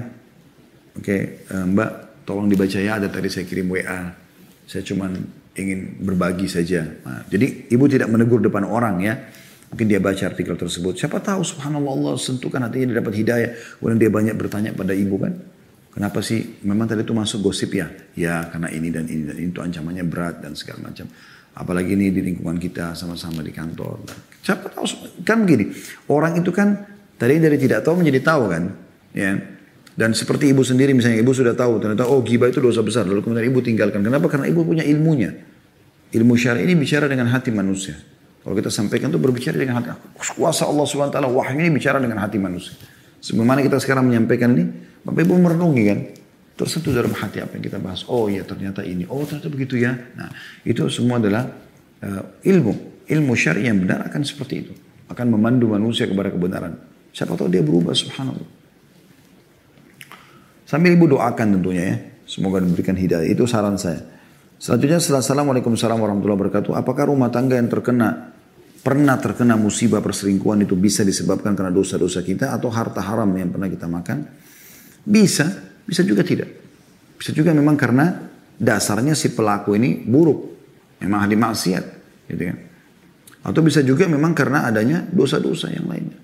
[0.95, 1.20] Oke, okay,
[1.51, 3.03] eh, Mbak, tolong dibaca ya.
[3.03, 4.14] Ada tadi saya kirim WA.
[4.70, 5.11] Saya cuma
[5.59, 6.87] ingin berbagi saja.
[6.87, 9.18] Nah, jadi ibu tidak menegur depan orang ya.
[9.70, 10.99] Mungkin dia baca artikel tersebut.
[10.99, 13.51] Siapa tahu subhanallah Allah sentuhkan hatinya dia dapat hidayah.
[13.78, 15.31] Kemudian dia banyak bertanya pada ibu kan.
[15.91, 17.91] Kenapa sih memang tadi itu masuk gosip ya?
[18.14, 21.07] Ya karena ini dan ini dan ini itu ancamannya berat dan segala macam.
[21.61, 24.00] Apalagi ini di lingkungan kita sama-sama di kantor.
[24.40, 24.88] Siapa tahu
[25.28, 25.68] kan begini.
[26.08, 26.88] Orang itu kan
[27.20, 28.62] tadi dari tidak tahu menjadi tahu kan.
[29.12, 29.36] Ya.
[29.92, 33.04] Dan seperti ibu sendiri misalnya ibu sudah tahu ternyata oh gibah itu dosa besar.
[33.04, 34.00] Lalu kemudian ibu tinggalkan.
[34.00, 34.24] Kenapa?
[34.32, 35.36] Karena ibu punya ilmunya.
[36.11, 37.94] Ilmu syar'i ini bicara dengan hati manusia.
[38.40, 39.92] Kalau kita sampaikan itu berbicara dengan hati.
[40.16, 42.72] Kuasa Allah SWT wahyu ini bicara dengan hati manusia.
[43.20, 44.64] Sebagaimana kita sekarang menyampaikan ini,
[45.04, 45.98] Bapak Ibu merenungi kan.
[46.61, 48.04] Tersentuh dalam hati apa yang kita bahas.
[48.04, 49.08] Oh iya ternyata ini.
[49.08, 49.96] Oh ternyata begitu ya.
[49.96, 50.28] Nah
[50.61, 51.48] itu semua adalah
[52.04, 53.00] uh, ilmu.
[53.08, 54.72] Ilmu syar'i yang benar akan seperti itu.
[55.08, 56.76] Akan memandu manusia kepada kebenaran.
[57.16, 58.44] Siapa tahu dia berubah subhanallah.
[60.68, 61.96] Sambil ibu doakan tentunya ya.
[62.28, 63.24] Semoga diberikan hidayah.
[63.24, 64.04] Itu saran saya.
[64.61, 66.76] Selanjutnya setelah Assalamualaikum warahmatullahi wabarakatuh.
[66.76, 68.36] Apakah rumah tangga yang terkena
[68.84, 73.72] pernah terkena musibah perselingkuhan itu bisa disebabkan karena dosa-dosa kita atau harta haram yang pernah
[73.72, 74.28] kita makan?
[75.00, 76.47] Bisa, bisa juga tidak.
[77.18, 80.41] Bisa juga memang karena dasarnya si pelaku ini buruk,
[81.03, 81.84] memang ahli maksiat,
[82.30, 82.59] gitu kan.
[83.43, 86.18] Atau bisa juga memang karena adanya dosa-dosa yang lainnya.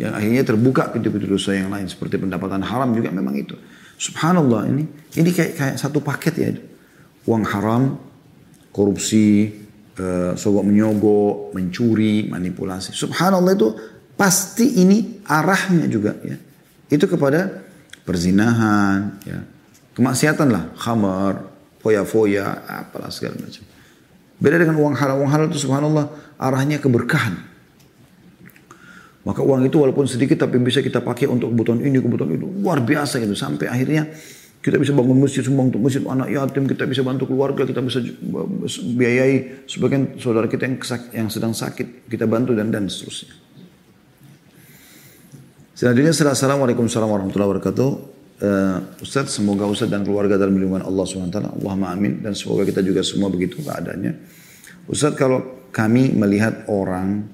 [0.00, 3.54] Yang akhirnya terbuka pintu-pintu dosa yang lain seperti pendapatan haram juga memang itu.
[4.00, 4.82] Subhanallah ini
[5.20, 6.50] ini kayak kayak satu paket ya
[7.28, 7.94] uang haram,
[8.74, 9.46] korupsi,
[9.98, 12.90] uh, sogok menyogok, mencuri, manipulasi.
[12.90, 13.68] Subhanallah itu
[14.18, 16.34] pasti ini arahnya juga ya.
[16.90, 17.61] Itu kepada
[18.02, 19.40] perzinahan, ya.
[19.94, 21.46] kemaksiatan lah, khamar,
[21.82, 23.62] foya-foya, apalah segala macam.
[24.42, 25.22] Beda dengan uang halal.
[25.22, 27.38] Uang halal itu subhanallah arahnya keberkahan.
[29.22, 32.46] Maka uang itu walaupun sedikit tapi bisa kita pakai untuk kebutuhan ini, kebutuhan itu.
[32.58, 33.38] Luar biasa gitu.
[33.38, 34.10] Sampai akhirnya
[34.62, 38.02] kita bisa bangun masjid sumbang untuk masjid anak yatim, kita bisa bantu keluarga, kita bisa
[38.98, 40.66] biayai sebagian saudara kita
[41.14, 43.30] yang sedang sakit, kita bantu dan dan seterusnya.
[45.72, 47.90] Selanjutnya Assalamualaikum warahmatullahi wabarakatuh.
[48.42, 51.32] Uh, Ustaz, semoga Ustaz dan keluarga dalam lindungan Allah SWT.
[51.32, 52.20] Allahumma amin.
[52.20, 54.12] Dan semoga kita juga semua begitu keadaannya.
[54.84, 57.24] Ustaz, kalau kami melihat orang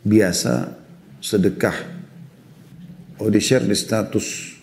[0.00, 0.72] biasa
[1.20, 1.76] sedekah.
[3.20, 4.54] Oh, di-share di status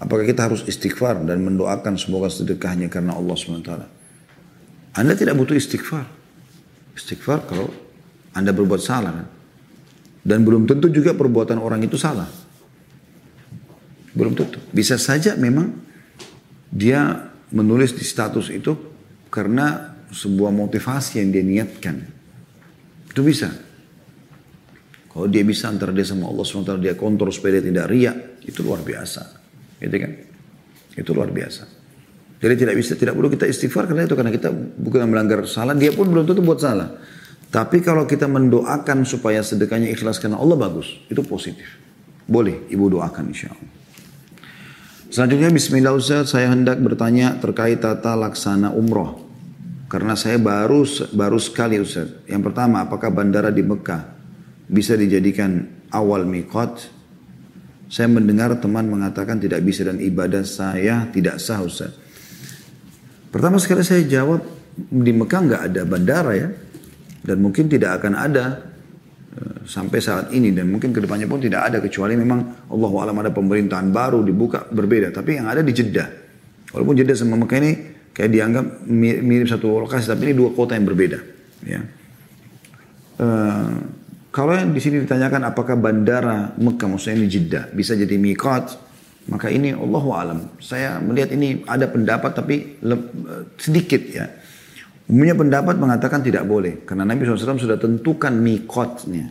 [0.00, 3.72] Apakah kita harus istighfar dan mendoakan semoga sedekahnya karena Allah SWT?
[4.96, 6.08] Anda tidak butuh istighfar.
[6.96, 7.68] Istighfar kalau
[8.32, 9.39] Anda berbuat salah kan?
[10.20, 12.28] Dan belum tentu juga perbuatan orang itu salah.
[14.12, 14.60] Belum tentu.
[14.70, 15.72] Bisa saja memang
[16.70, 18.76] dia menulis di status itu
[19.32, 21.96] karena sebuah motivasi yang dia niatkan.
[23.10, 23.50] Itu bisa.
[25.10, 28.16] Kalau dia bisa antara dia sama Allah SWT dia kontrol supaya dia tidak riak,
[28.46, 29.22] itu luar biasa.
[29.82, 30.12] Gitu kan?
[30.94, 31.66] Itu luar biasa.
[32.40, 35.90] Jadi tidak bisa, tidak perlu kita istighfar karena itu karena kita bukan melanggar salah, dia
[35.92, 36.94] pun belum tentu buat salah.
[37.50, 41.66] Tapi kalau kita mendoakan supaya sedekahnya ikhlas karena Allah bagus, itu positif.
[42.30, 43.70] Boleh ibu doakan insya Allah.
[45.10, 49.26] Selanjutnya Bismillah Ustaz, saya hendak bertanya terkait tata laksana umroh.
[49.90, 52.22] Karena saya baru baru sekali Ustaz.
[52.30, 54.06] Yang pertama, apakah bandara di Mekah
[54.70, 56.86] bisa dijadikan awal mikot?
[57.90, 61.90] Saya mendengar teman mengatakan tidak bisa dan ibadah saya tidak sah Ustaz.
[63.34, 64.46] Pertama sekali saya jawab
[64.78, 66.69] di Mekah nggak ada bandara ya.
[67.20, 68.44] Dan mungkin tidak akan ada
[69.36, 73.16] eh, sampai saat ini dan mungkin ke depannya pun tidak ada kecuali memang Allah alam
[73.20, 75.12] ada pemerintahan baru dibuka berbeda.
[75.12, 76.08] Tapi yang ada di Jeddah.
[76.72, 77.72] Walaupun Jeddah sama Mekah ini
[78.10, 78.64] kayak dianggap
[79.24, 81.18] mirip satu lokasi tapi ini dua kota yang berbeda.
[81.66, 81.80] Ya.
[83.20, 84.00] Uh,
[84.30, 88.78] kalau yang di sini ditanyakan apakah bandara Mekah maksudnya ini Jeddah bisa jadi miqat,
[89.26, 90.38] maka ini Allah alam.
[90.62, 92.78] Saya melihat ini ada pendapat tapi
[93.58, 94.30] sedikit ya.
[95.10, 99.26] Umumnya pendapat mengatakan tidak boleh karena Nabi SAW sudah tentukan miqatnya.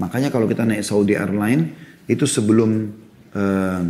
[0.00, 1.68] Makanya kalau kita naik Saudi Airline
[2.08, 2.88] itu sebelum
[3.36, 3.82] uh,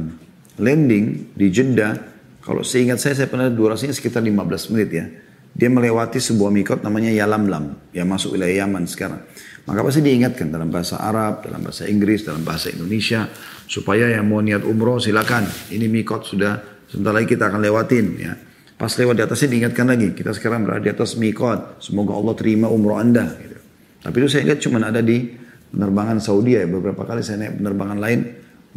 [0.59, 1.95] landing di Jeddah,
[2.43, 5.07] kalau seingat saya saya pernah durasinya sekitar 15 menit ya.
[5.55, 9.23] Dia melewati sebuah mikot namanya Yalamlam yang masuk wilayah Yaman sekarang.
[9.63, 13.31] Maka pasti diingatkan dalam bahasa Arab, dalam bahasa Inggris, dalam bahasa Indonesia
[13.71, 15.47] supaya yang mau niat umroh silakan.
[15.71, 18.33] Ini mikot sudah sebentar lagi kita akan lewatin ya.
[18.79, 20.15] Pas lewat di atasnya diingatkan lagi.
[20.15, 21.83] Kita sekarang berada di atas mikot.
[21.83, 23.27] Semoga Allah terima umroh anda.
[23.35, 23.59] Gitu.
[24.07, 25.35] Tapi itu saya lihat cuma ada di
[25.75, 26.63] penerbangan Saudi ya.
[26.63, 28.21] Beberapa kali saya naik penerbangan lain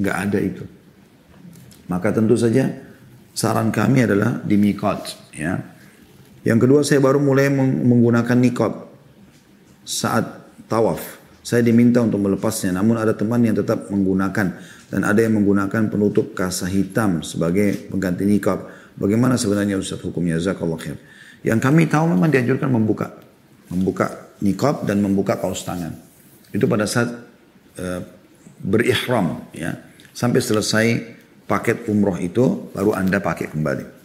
[0.02, 0.66] nggak ada itu.
[1.86, 2.66] Maka tentu saja
[3.38, 5.00] saran kami adalah di mikot
[5.38, 5.62] ya.
[6.42, 7.54] Yang kedua saya baru mulai
[7.86, 8.74] menggunakan nikot
[9.86, 10.26] saat
[10.66, 11.22] tawaf.
[11.42, 14.62] Saya diminta untuk melepasnya, namun ada teman yang tetap menggunakan
[14.94, 18.70] dan ada yang menggunakan penutup kasa hitam sebagai pengganti nikab.
[18.96, 20.40] Bagaimana sebenarnya Ustaz hukumnya?
[20.42, 20.98] Zakallah khair.
[21.42, 23.12] Yang kami tahu memang dianjurkan membuka.
[23.72, 25.96] Membuka nikab dan membuka kaos tangan.
[26.52, 27.10] Itu pada saat
[27.80, 28.02] uh,
[28.60, 29.78] berihram ya.
[30.12, 30.86] Sampai selesai
[31.48, 34.04] paket umroh itu baru Anda pakai kembali.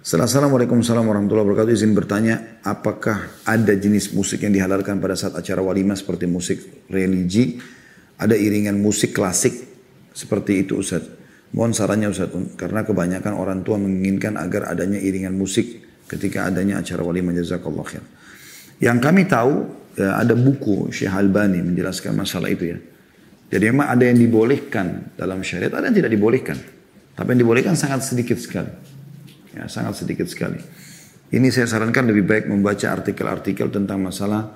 [0.00, 1.76] Assalamualaikum warahmatullahi wabarakatuh.
[1.76, 7.60] Izin bertanya, apakah ada jenis musik yang dihalalkan pada saat acara walimah seperti musik religi?
[8.16, 9.52] Ada iringan musik klasik
[10.16, 11.19] seperti itu Ustaz.
[11.50, 17.02] Mohon sarannya Ustaz, karena kebanyakan orang tua menginginkan agar adanya iringan musik ketika adanya acara
[17.02, 18.04] walimah jazakallah khair.
[18.78, 19.66] Yang kami tahu
[19.98, 22.78] ya, ada buku Syekh Albani menjelaskan masalah itu ya.
[23.50, 26.54] Jadi memang ada yang dibolehkan dalam syariat, ada yang tidak dibolehkan.
[27.18, 28.70] Tapi yang dibolehkan sangat sedikit sekali.
[29.50, 30.62] Ya, sangat sedikit sekali.
[31.30, 34.54] Ini saya sarankan lebih baik membaca artikel-artikel tentang masalah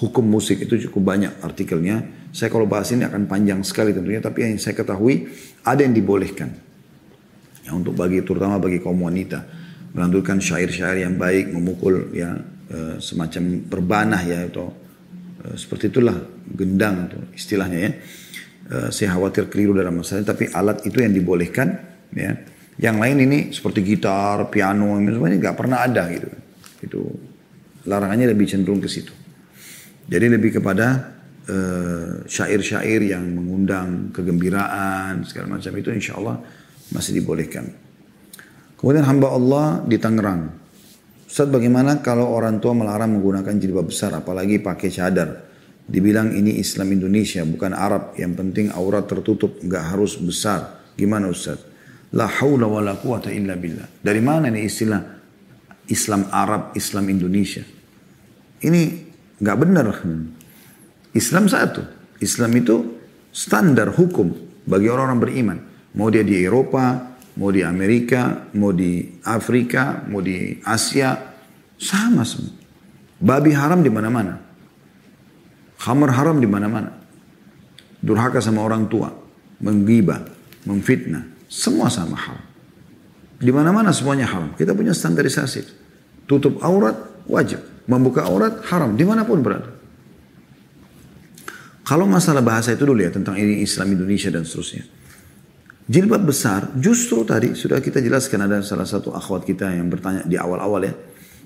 [0.00, 2.19] hukum musik itu cukup banyak artikelnya.
[2.30, 5.26] Saya kalau bahas ini akan panjang sekali tentunya, tapi yang saya ketahui
[5.66, 6.50] ada yang dibolehkan.
[7.66, 9.42] Ya, untuk bagi terutama bagi kaum wanita
[9.90, 12.38] melantunkan syair-syair yang baik, memukul ya
[12.70, 14.62] e, semacam berbanah ya itu
[15.42, 16.14] e, seperti itulah
[16.54, 17.90] gendang itu istilahnya ya.
[18.70, 21.68] E, saya khawatir keliru dalam masalah tapi alat itu yang dibolehkan
[22.14, 22.32] ya.
[22.80, 26.28] Yang lain ini seperti gitar, piano, semuanya nggak pernah ada gitu.
[26.80, 27.00] Itu
[27.84, 29.12] larangannya lebih cenderung ke situ.
[30.08, 31.19] Jadi lebih kepada
[32.26, 36.40] syair-syair uh, yang mengundang kegembiraan segala macam itu insya Allah
[36.94, 37.70] masih dibolehkan.
[38.80, 40.48] Kemudian hamba Allah di Tangerang.
[41.28, 45.46] Ustaz bagaimana kalau orang tua melarang menggunakan jilbab besar apalagi pakai cadar.
[45.90, 48.16] Dibilang ini Islam Indonesia bukan Arab.
[48.16, 50.80] Yang penting aurat tertutup nggak harus besar.
[50.98, 51.60] Gimana Ustaz?
[52.16, 54.02] La haula wa la quwata illa billah.
[54.02, 55.00] Dari mana nih istilah
[55.86, 57.62] Islam Arab, Islam Indonesia?
[58.64, 58.82] Ini
[59.38, 59.86] nggak benar.
[61.16, 61.82] Islam satu.
[62.20, 62.76] Islam itu
[63.32, 64.34] standar hukum
[64.68, 65.58] bagi orang-orang beriman.
[65.96, 71.16] Mau dia di Eropa, mau di Amerika, mau di Afrika, mau di Asia,
[71.80, 72.54] sama semua.
[73.20, 74.38] Babi haram di mana-mana.
[75.80, 76.92] Khamar haram di mana-mana.
[78.00, 79.12] Durhaka sama orang tua,
[79.60, 80.24] menggibah,
[80.68, 82.44] memfitnah, semua sama haram.
[83.40, 84.52] Di mana-mana semuanya haram.
[84.52, 85.64] Kita punya standarisasi.
[86.28, 89.79] Tutup aurat wajib, membuka aurat haram di mana pun berada.
[91.90, 94.86] Kalau masalah bahasa itu dulu ya tentang ini Islam Indonesia dan seterusnya.
[95.90, 100.38] Jilbab besar justru tadi sudah kita jelaskan ada salah satu akhwat kita yang bertanya di
[100.38, 100.94] awal-awal ya.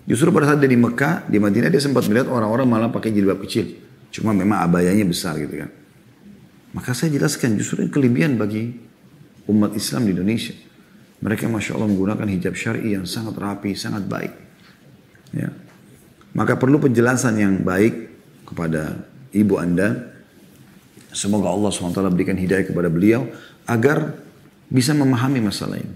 [0.05, 3.41] Justru pada saat dia di Mekah, di Madinah dia sempat melihat orang-orang malah pakai jilbab
[3.41, 3.73] kecil.
[4.13, 5.73] Cuma memang abayanya besar gitu kan.
[6.77, 8.69] Maka saya jelaskan justru ini kelebihan bagi
[9.49, 10.53] umat Islam di Indonesia.
[11.25, 14.33] Mereka Masya Allah menggunakan hijab syari yang sangat rapi, sangat baik.
[15.33, 15.49] Ya.
[16.37, 18.13] Maka perlu penjelasan yang baik
[18.45, 20.14] kepada ibu anda.
[21.15, 23.31] Semoga Allah SWT berikan hidayah kepada beliau
[23.71, 24.19] agar
[24.67, 25.95] bisa memahami masalah ini.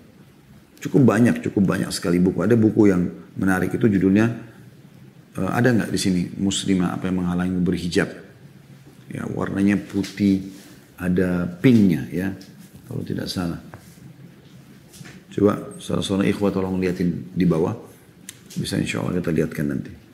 [0.79, 2.47] Cukup banyak, cukup banyak sekali buku.
[2.47, 3.03] Ada buku yang
[3.35, 4.31] menarik itu judulnya
[5.43, 8.09] uh, ada nggak di sini muslimah apa yang menghalangi berhijab?
[9.11, 10.55] Ya warnanya putih,
[10.95, 12.31] ada pinknya ya
[12.87, 13.59] kalau tidak salah.
[15.35, 17.75] Coba salah seorang ikhwah tolong liatin di bawah.
[18.55, 20.08] Bisa insya Allah kita lihatkan nanti.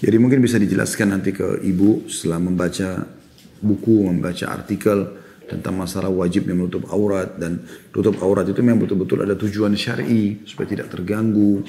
[0.00, 3.04] Jadi mungkin bisa dijelaskan nanti ke ibu setelah membaca
[3.60, 7.60] buku, membaca artikel tentang masalah wajibnya menutup aurat dan
[7.92, 11.60] tutup aurat itu memang betul-betul ada tujuan syar'i supaya tidak terganggu,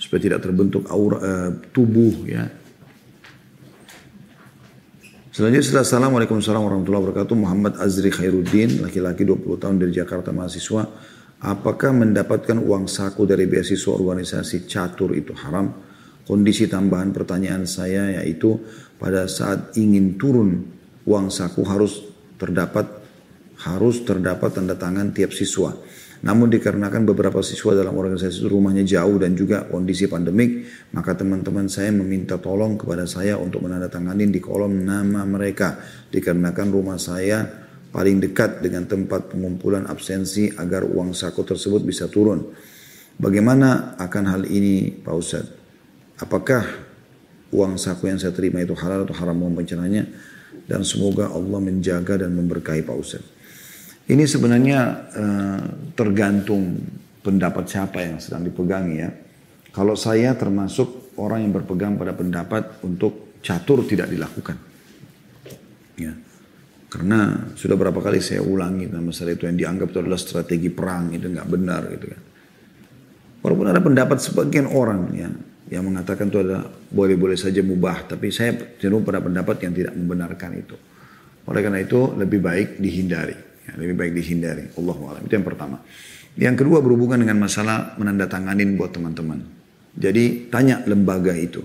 [0.00, 2.48] supaya tidak terbentuk aurat uh, tubuh ya.
[5.34, 10.86] Selanjutnya setelah Assalamualaikum warahmatullahi wabarakatuh Muhammad Azri Khairuddin laki-laki 20 tahun dari Jakarta mahasiswa
[11.42, 15.93] apakah mendapatkan uang saku dari beasiswa organisasi catur itu haram?
[16.24, 18.56] Kondisi tambahan pertanyaan saya yaitu
[18.96, 20.64] pada saat ingin turun
[21.04, 22.00] uang saku harus
[22.40, 22.88] terdapat
[23.60, 25.76] harus terdapat tanda tangan tiap siswa.
[26.24, 30.64] Namun dikarenakan beberapa siswa dalam organisasi itu rumahnya jauh dan juga kondisi pandemik,
[30.96, 35.76] maka teman-teman saya meminta tolong kepada saya untuk menandatangani di kolom nama mereka.
[36.08, 37.44] Dikarenakan rumah saya
[37.92, 42.40] paling dekat dengan tempat pengumpulan absensi agar uang saku tersebut bisa turun.
[43.20, 45.63] Bagaimana akan hal ini Pak Ustadz?
[46.22, 46.62] Apakah
[47.50, 49.58] uang saku yang saya terima itu halal atau haram mohon
[50.64, 53.30] Dan semoga Allah menjaga dan memberkahi Pak Ustadz.
[54.04, 54.80] Ini sebenarnya
[55.16, 55.62] uh,
[55.96, 56.76] tergantung
[57.24, 59.10] pendapat siapa yang sedang dipegangi ya.
[59.72, 64.56] Kalau saya termasuk orang yang berpegang pada pendapat untuk catur tidak dilakukan.
[65.96, 66.12] Ya.
[66.92, 71.10] Karena sudah berapa kali saya ulangi nama masalah itu yang dianggap itu adalah strategi perang
[71.10, 72.22] itu nggak benar gitu kan.
[73.42, 75.28] Walaupun ada pendapat sebagian orang ya
[75.72, 80.50] yang mengatakan itu adalah boleh-boleh saja mubah, tapi saya cenderung pada pendapat yang tidak membenarkan
[80.60, 80.76] itu.
[81.48, 83.36] Oleh karena itu lebih baik dihindari.
[83.64, 84.64] Ya, lebih baik dihindari.
[84.76, 85.22] Allah alam.
[85.24, 85.80] Itu yang pertama.
[86.36, 89.40] Yang kedua berhubungan dengan masalah menandatanganin buat teman-teman.
[89.94, 91.62] Jadi tanya lembaga itu.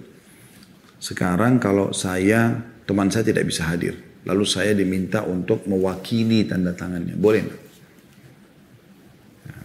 [0.99, 2.55] Sekarang kalau saya,
[2.87, 3.97] teman saya tidak bisa hadir.
[4.27, 7.15] Lalu saya diminta untuk mewakili tanda tangannya.
[7.15, 7.68] Boleh enggak?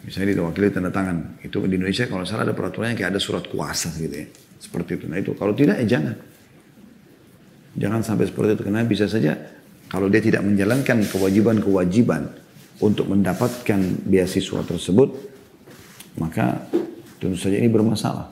[0.04, 1.40] Misalnya diwakili tanda tangan.
[1.40, 4.26] Itu di Indonesia kalau salah ada peraturannya kayak ada surat kuasa gitu ya.
[4.60, 5.04] Seperti itu.
[5.08, 6.14] Nah itu kalau tidak ya jangan.
[7.74, 8.62] Jangan sampai seperti itu.
[8.68, 9.32] Karena bisa saja
[9.88, 12.22] kalau dia tidak menjalankan kewajiban-kewajiban
[12.84, 15.08] untuk mendapatkan beasiswa tersebut,
[16.20, 16.68] maka
[17.16, 18.28] tentu saja ini bermasalah.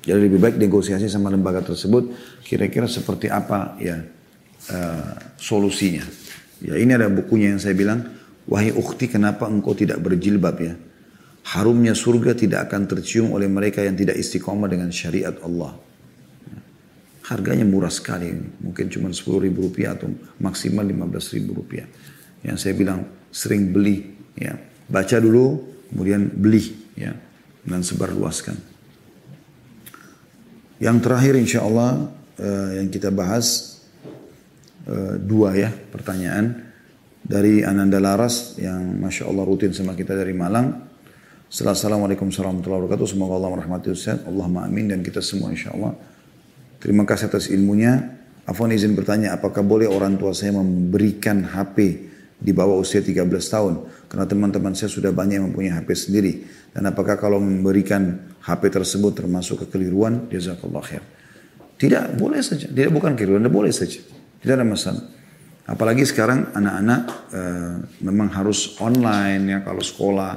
[0.00, 4.00] Jadi lebih baik negosiasi sama lembaga tersebut kira-kira seperti apa ya
[4.72, 6.02] uh, solusinya.
[6.60, 8.04] Ya ini ada bukunya yang saya bilang,
[8.46, 10.74] wahai ukhti kenapa engkau tidak berjilbab ya?
[11.50, 15.72] Harumnya surga tidak akan tercium oleh mereka yang tidak istiqomah dengan syariat Allah.
[17.30, 20.10] Harganya murah sekali, mungkin cuma 10 ribu rupiah atau
[20.42, 21.86] maksimal 15 ribu rupiah.
[22.44, 24.02] Yang saya bilang sering beli,
[24.34, 24.58] ya
[24.90, 25.62] baca dulu,
[25.94, 27.14] kemudian beli, ya
[27.64, 28.56] dan sebarluaskan.
[30.80, 32.08] Yang terakhir insya Allah
[32.40, 33.78] uh, yang kita bahas
[34.88, 36.69] uh, dua ya pertanyaan
[37.30, 40.90] dari Ananda Laras yang masya Allah rutin sama kita dari Malang.
[41.46, 43.06] Assalamualaikum warahmatullahi wabarakatuh.
[43.06, 44.26] Semoga Allah merahmati Ustaz.
[44.26, 45.94] Allahumma amin dan kita semua insya Allah.
[46.82, 48.18] Terima kasih atas ilmunya.
[48.50, 51.78] Afwan izin bertanya, apakah boleh orang tua saya memberikan HP
[52.34, 53.74] di bawah usia 13 tahun?
[54.10, 56.42] Karena teman-teman saya sudah banyak yang mempunyai HP sendiri.
[56.74, 60.26] Dan apakah kalau memberikan HP tersebut termasuk kekeliruan?
[60.34, 61.04] Jazakallah khair.
[61.78, 62.66] Tidak, boleh saja.
[62.66, 64.02] Tidak bukan kekeliruan, boleh saja.
[64.42, 65.19] Tidak ada masalah.
[65.70, 67.00] Apalagi sekarang anak-anak
[67.30, 67.42] e,
[68.02, 70.32] memang harus online ya kalau sekolah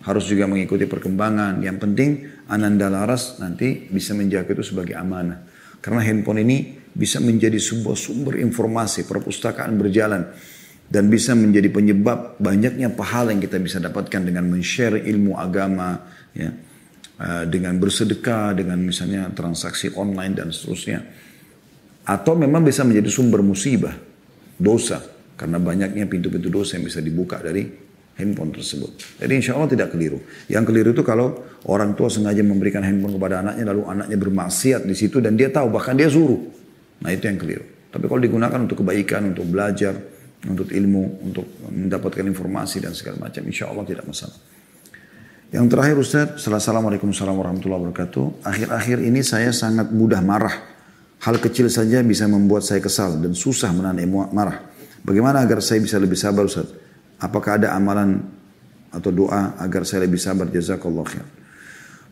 [0.00, 1.60] harus juga mengikuti perkembangan.
[1.60, 2.10] Yang penting
[2.48, 5.44] Ananda Laras nanti bisa menjaga itu sebagai amanah.
[5.84, 10.32] Karena handphone ini bisa menjadi sebuah sumber informasi, perpustakaan berjalan.
[10.92, 16.04] Dan bisa menjadi penyebab banyaknya pahala yang kita bisa dapatkan dengan men-share ilmu agama,
[16.36, 16.52] ya,
[17.16, 21.00] eh, dengan bersedekah, dengan misalnya transaksi online dan seterusnya.
[22.04, 23.96] Atau memang bisa menjadi sumber musibah,
[24.58, 25.00] dosa.
[25.36, 27.66] Karena banyaknya pintu-pintu dosa yang bisa dibuka dari
[28.20, 29.18] handphone tersebut.
[29.18, 30.20] Jadi insya Allah tidak keliru.
[30.46, 31.34] Yang keliru itu kalau
[31.66, 35.72] orang tua sengaja memberikan handphone kepada anaknya lalu anaknya bermaksiat di situ dan dia tahu
[35.72, 36.38] bahkan dia suruh.
[37.02, 37.64] Nah itu yang keliru.
[37.92, 39.92] Tapi kalau digunakan untuk kebaikan, untuk belajar,
[40.48, 44.38] untuk ilmu, untuk mendapatkan informasi dan segala macam, insya Allah tidak masalah.
[45.52, 48.40] Yang terakhir Ustaz, Assalamualaikum warahmatullahi wabarakatuh.
[48.40, 50.71] Akhir-akhir ini saya sangat mudah marah.
[51.22, 54.02] Hal kecil saja bisa membuat saya kesal dan susah menahan
[54.34, 54.58] marah.
[55.06, 56.66] Bagaimana agar saya bisa lebih sabar Ustaz?
[57.22, 58.18] Apakah ada amalan
[58.92, 61.26] atau doa agar saya lebih sabar jazakallah khair.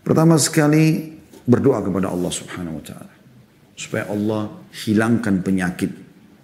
[0.00, 1.12] Pertama sekali
[1.44, 3.12] berdoa kepada Allah Subhanahu wa taala
[3.76, 4.42] supaya Allah
[4.72, 5.92] hilangkan penyakit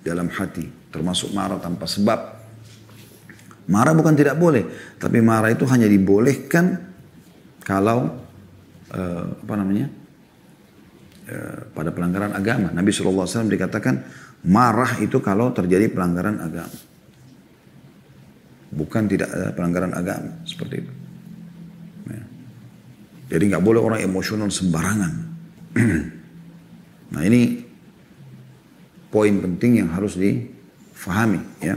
[0.04, 2.20] dalam hati termasuk marah tanpa sebab.
[3.66, 6.78] Marah bukan tidak boleh, tapi marah itu hanya dibolehkan
[7.66, 8.14] kalau
[8.94, 9.90] uh, apa namanya?
[11.26, 12.70] Uh, pada pelanggaran agama.
[12.70, 13.98] Nabi SAW dikatakan
[14.46, 16.78] marah itu kalau terjadi pelanggaran agama.
[18.70, 20.92] Bukan tidak ada pelanggaran agama seperti itu.
[22.06, 22.22] Ya.
[23.34, 25.12] Jadi nggak boleh orang emosional sembarangan.
[27.18, 27.58] nah ini
[29.10, 31.42] poin penting yang harus difahami.
[31.58, 31.74] Ya.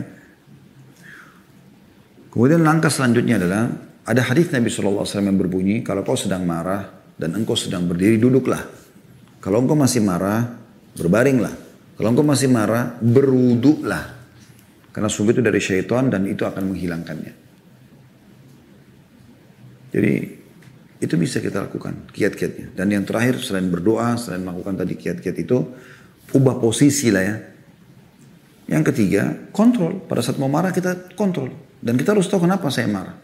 [2.29, 3.65] Kemudian langkah selanjutnya adalah
[4.05, 6.85] ada hadis Nabi SAW yang berbunyi kalau kau sedang marah
[7.17, 8.78] dan engkau sedang berdiri duduklah.
[9.39, 10.59] Kalau engkau masih marah
[10.99, 11.55] berbaringlah.
[11.95, 14.19] Kalau engkau masih marah beruduklah.
[14.91, 17.33] Karena sumber itu dari syaitan dan itu akan menghilangkannya.
[19.89, 20.13] Jadi
[20.99, 22.75] itu bisa kita lakukan kiat-kiatnya.
[22.75, 25.57] Dan yang terakhir selain berdoa, selain melakukan tadi kiat-kiat itu,
[26.35, 27.35] ubah posisi lah ya.
[28.69, 30.03] Yang ketiga, kontrol.
[30.03, 31.49] Pada saat mau marah kita kontrol.
[31.79, 33.15] Dan kita harus tahu kenapa saya marah.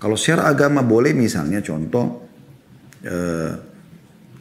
[0.00, 2.24] Kalau secara agama boleh misalnya contoh,
[3.04, 3.52] eh,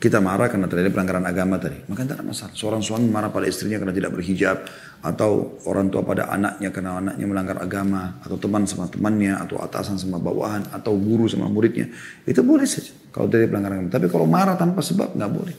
[0.05, 1.81] kita marah karena terjadi pelanggaran agama tadi.
[1.89, 2.53] Maka tidak ada masalah.
[2.53, 4.61] Seorang suami marah pada istrinya karena tidak berhijab.
[5.01, 8.21] Atau orang tua pada anaknya karena anaknya melanggar agama.
[8.21, 9.33] Atau teman sama temannya.
[9.33, 10.69] Atau atasan sama bawahan.
[10.69, 11.89] Atau guru sama muridnya.
[12.21, 12.93] Itu boleh saja.
[13.09, 13.93] Kalau terjadi pelanggaran agama.
[13.97, 15.55] Tapi kalau marah tanpa sebab nggak boleh.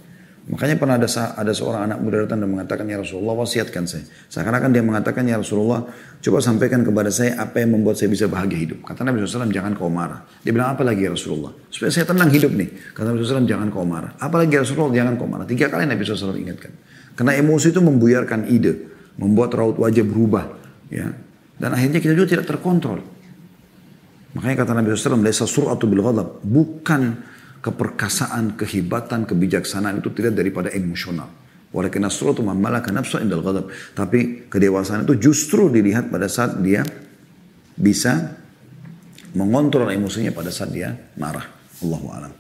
[0.47, 4.07] Makanya pernah ada ada seorang anak muda datang dan mengatakan ya Rasulullah wasiatkan saya.
[4.31, 5.83] Seakan-akan dia mengatakan ya Rasulullah
[6.23, 8.79] coba sampaikan kepada saya apa yang membuat saya bisa bahagia hidup.
[8.87, 10.23] Kata Nabi SAW jangan kau marah.
[10.47, 11.51] Dia bilang apa lagi ya Rasulullah?
[11.67, 12.95] Supaya saya tenang hidup nih.
[12.95, 14.15] Kata Nabi SAW jangan kau marah.
[14.23, 15.47] Apa ya Rasulullah jangan kau marah.
[15.51, 16.71] Tiga kali Nabi SAW ingatkan.
[17.19, 18.73] Karena emosi itu membuyarkan ide.
[19.19, 20.47] Membuat raut wajah berubah.
[20.95, 21.11] ya
[21.59, 23.03] Dan akhirnya kita juga tidak terkontrol.
[24.39, 26.39] Makanya kata Nabi SAW, Laisa sur'atu bil ghadab.
[26.45, 27.35] Bukan
[27.67, 31.27] keperkasaan, kehebatan, kebijaksanaan itu tidak daripada emosional.
[31.75, 33.67] Walakin nasratu mamalaka nafsu indal ghadab.
[33.99, 36.87] Tapi kedewasaan itu justru dilihat pada saat dia
[37.75, 38.39] bisa
[39.35, 41.45] mengontrol emosinya pada saat dia marah.
[41.83, 42.33] Allahu alam.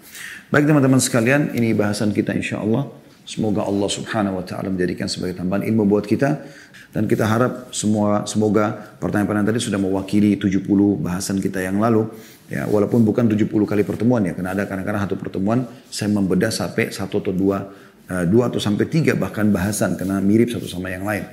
[0.48, 2.86] Baik teman-teman sekalian, ini bahasan kita insya Allah.
[3.26, 6.46] Semoga Allah subhanahu wa ta'ala menjadikan sebagai tambahan ilmu buat kita.
[6.94, 10.64] Dan kita harap semua semoga pertanyaan-pertanyaan tadi sudah mewakili 70
[11.02, 12.08] bahasan kita yang lalu.
[12.46, 16.94] Ya, walaupun bukan 70 kali pertemuan ya, karena ada kadang-kadang satu pertemuan saya membedah sampai
[16.94, 17.74] satu atau dua,
[18.06, 21.26] uh, dua atau sampai tiga bahkan bahasan karena mirip satu sama yang lain.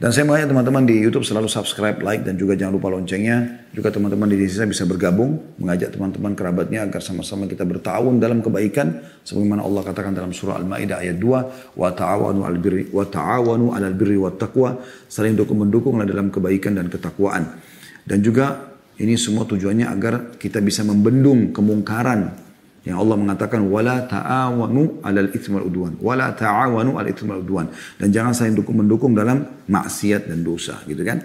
[0.00, 3.68] Dan saya mengajak teman-teman di YouTube selalu subscribe, like, dan juga jangan lupa loncengnya.
[3.76, 8.96] Juga teman-teman di desa bisa bergabung, mengajak teman-teman kerabatnya agar sama-sama kita bertahun dalam kebaikan.
[9.28, 13.92] Sebagaimana Allah katakan dalam surah Al-Ma'idah ayat 2, wa ta'awanu al birri wa ta'awanu alal
[13.92, 17.60] birri wa taqwa, saling dukung mendukunglah dalam kebaikan dan ketakwaan.
[18.00, 18.69] Dan juga
[19.00, 22.36] ini semua tujuannya agar kita bisa membendung kemungkaran
[22.84, 27.66] yang Allah mengatakan wala ta'awanu 'alal itsmi wal udwan, wala ta'awanu 'alal itsmi wal udwan
[28.00, 31.20] dan jangan saling dukung mendukung dalam maksiat dan dosa gitu kan.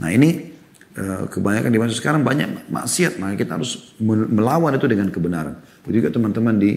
[0.00, 0.52] Nah, ini
[0.96, 5.60] eh, kebanyakan di masa sekarang banyak maksiat, maka kita harus melawan itu dengan kebenaran.
[5.84, 6.72] Begitu juga teman-teman di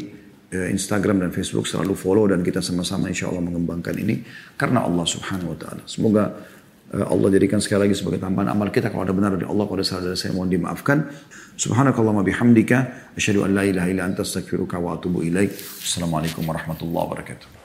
[0.51, 4.27] eh, Instagram dan Facebook selalu follow dan kita sama-sama insya Allah mengembangkan ini
[4.59, 5.83] karena Allah Subhanahu Wa Taala.
[5.87, 6.35] Semoga
[6.87, 8.87] Allah jadikan sekali lagi sebagai tambahan amal kita.
[8.87, 11.03] Kalau ada benar dari Allah kalau ada salah dari saya mohon dimaafkan.
[11.59, 15.51] Subhanakallahumma bihamdika asyhadu an la ilaha illa anta astaghfiruka wa atubu ilaik.
[15.83, 17.47] Assalamualaikum warahmatullahi wabarakatuh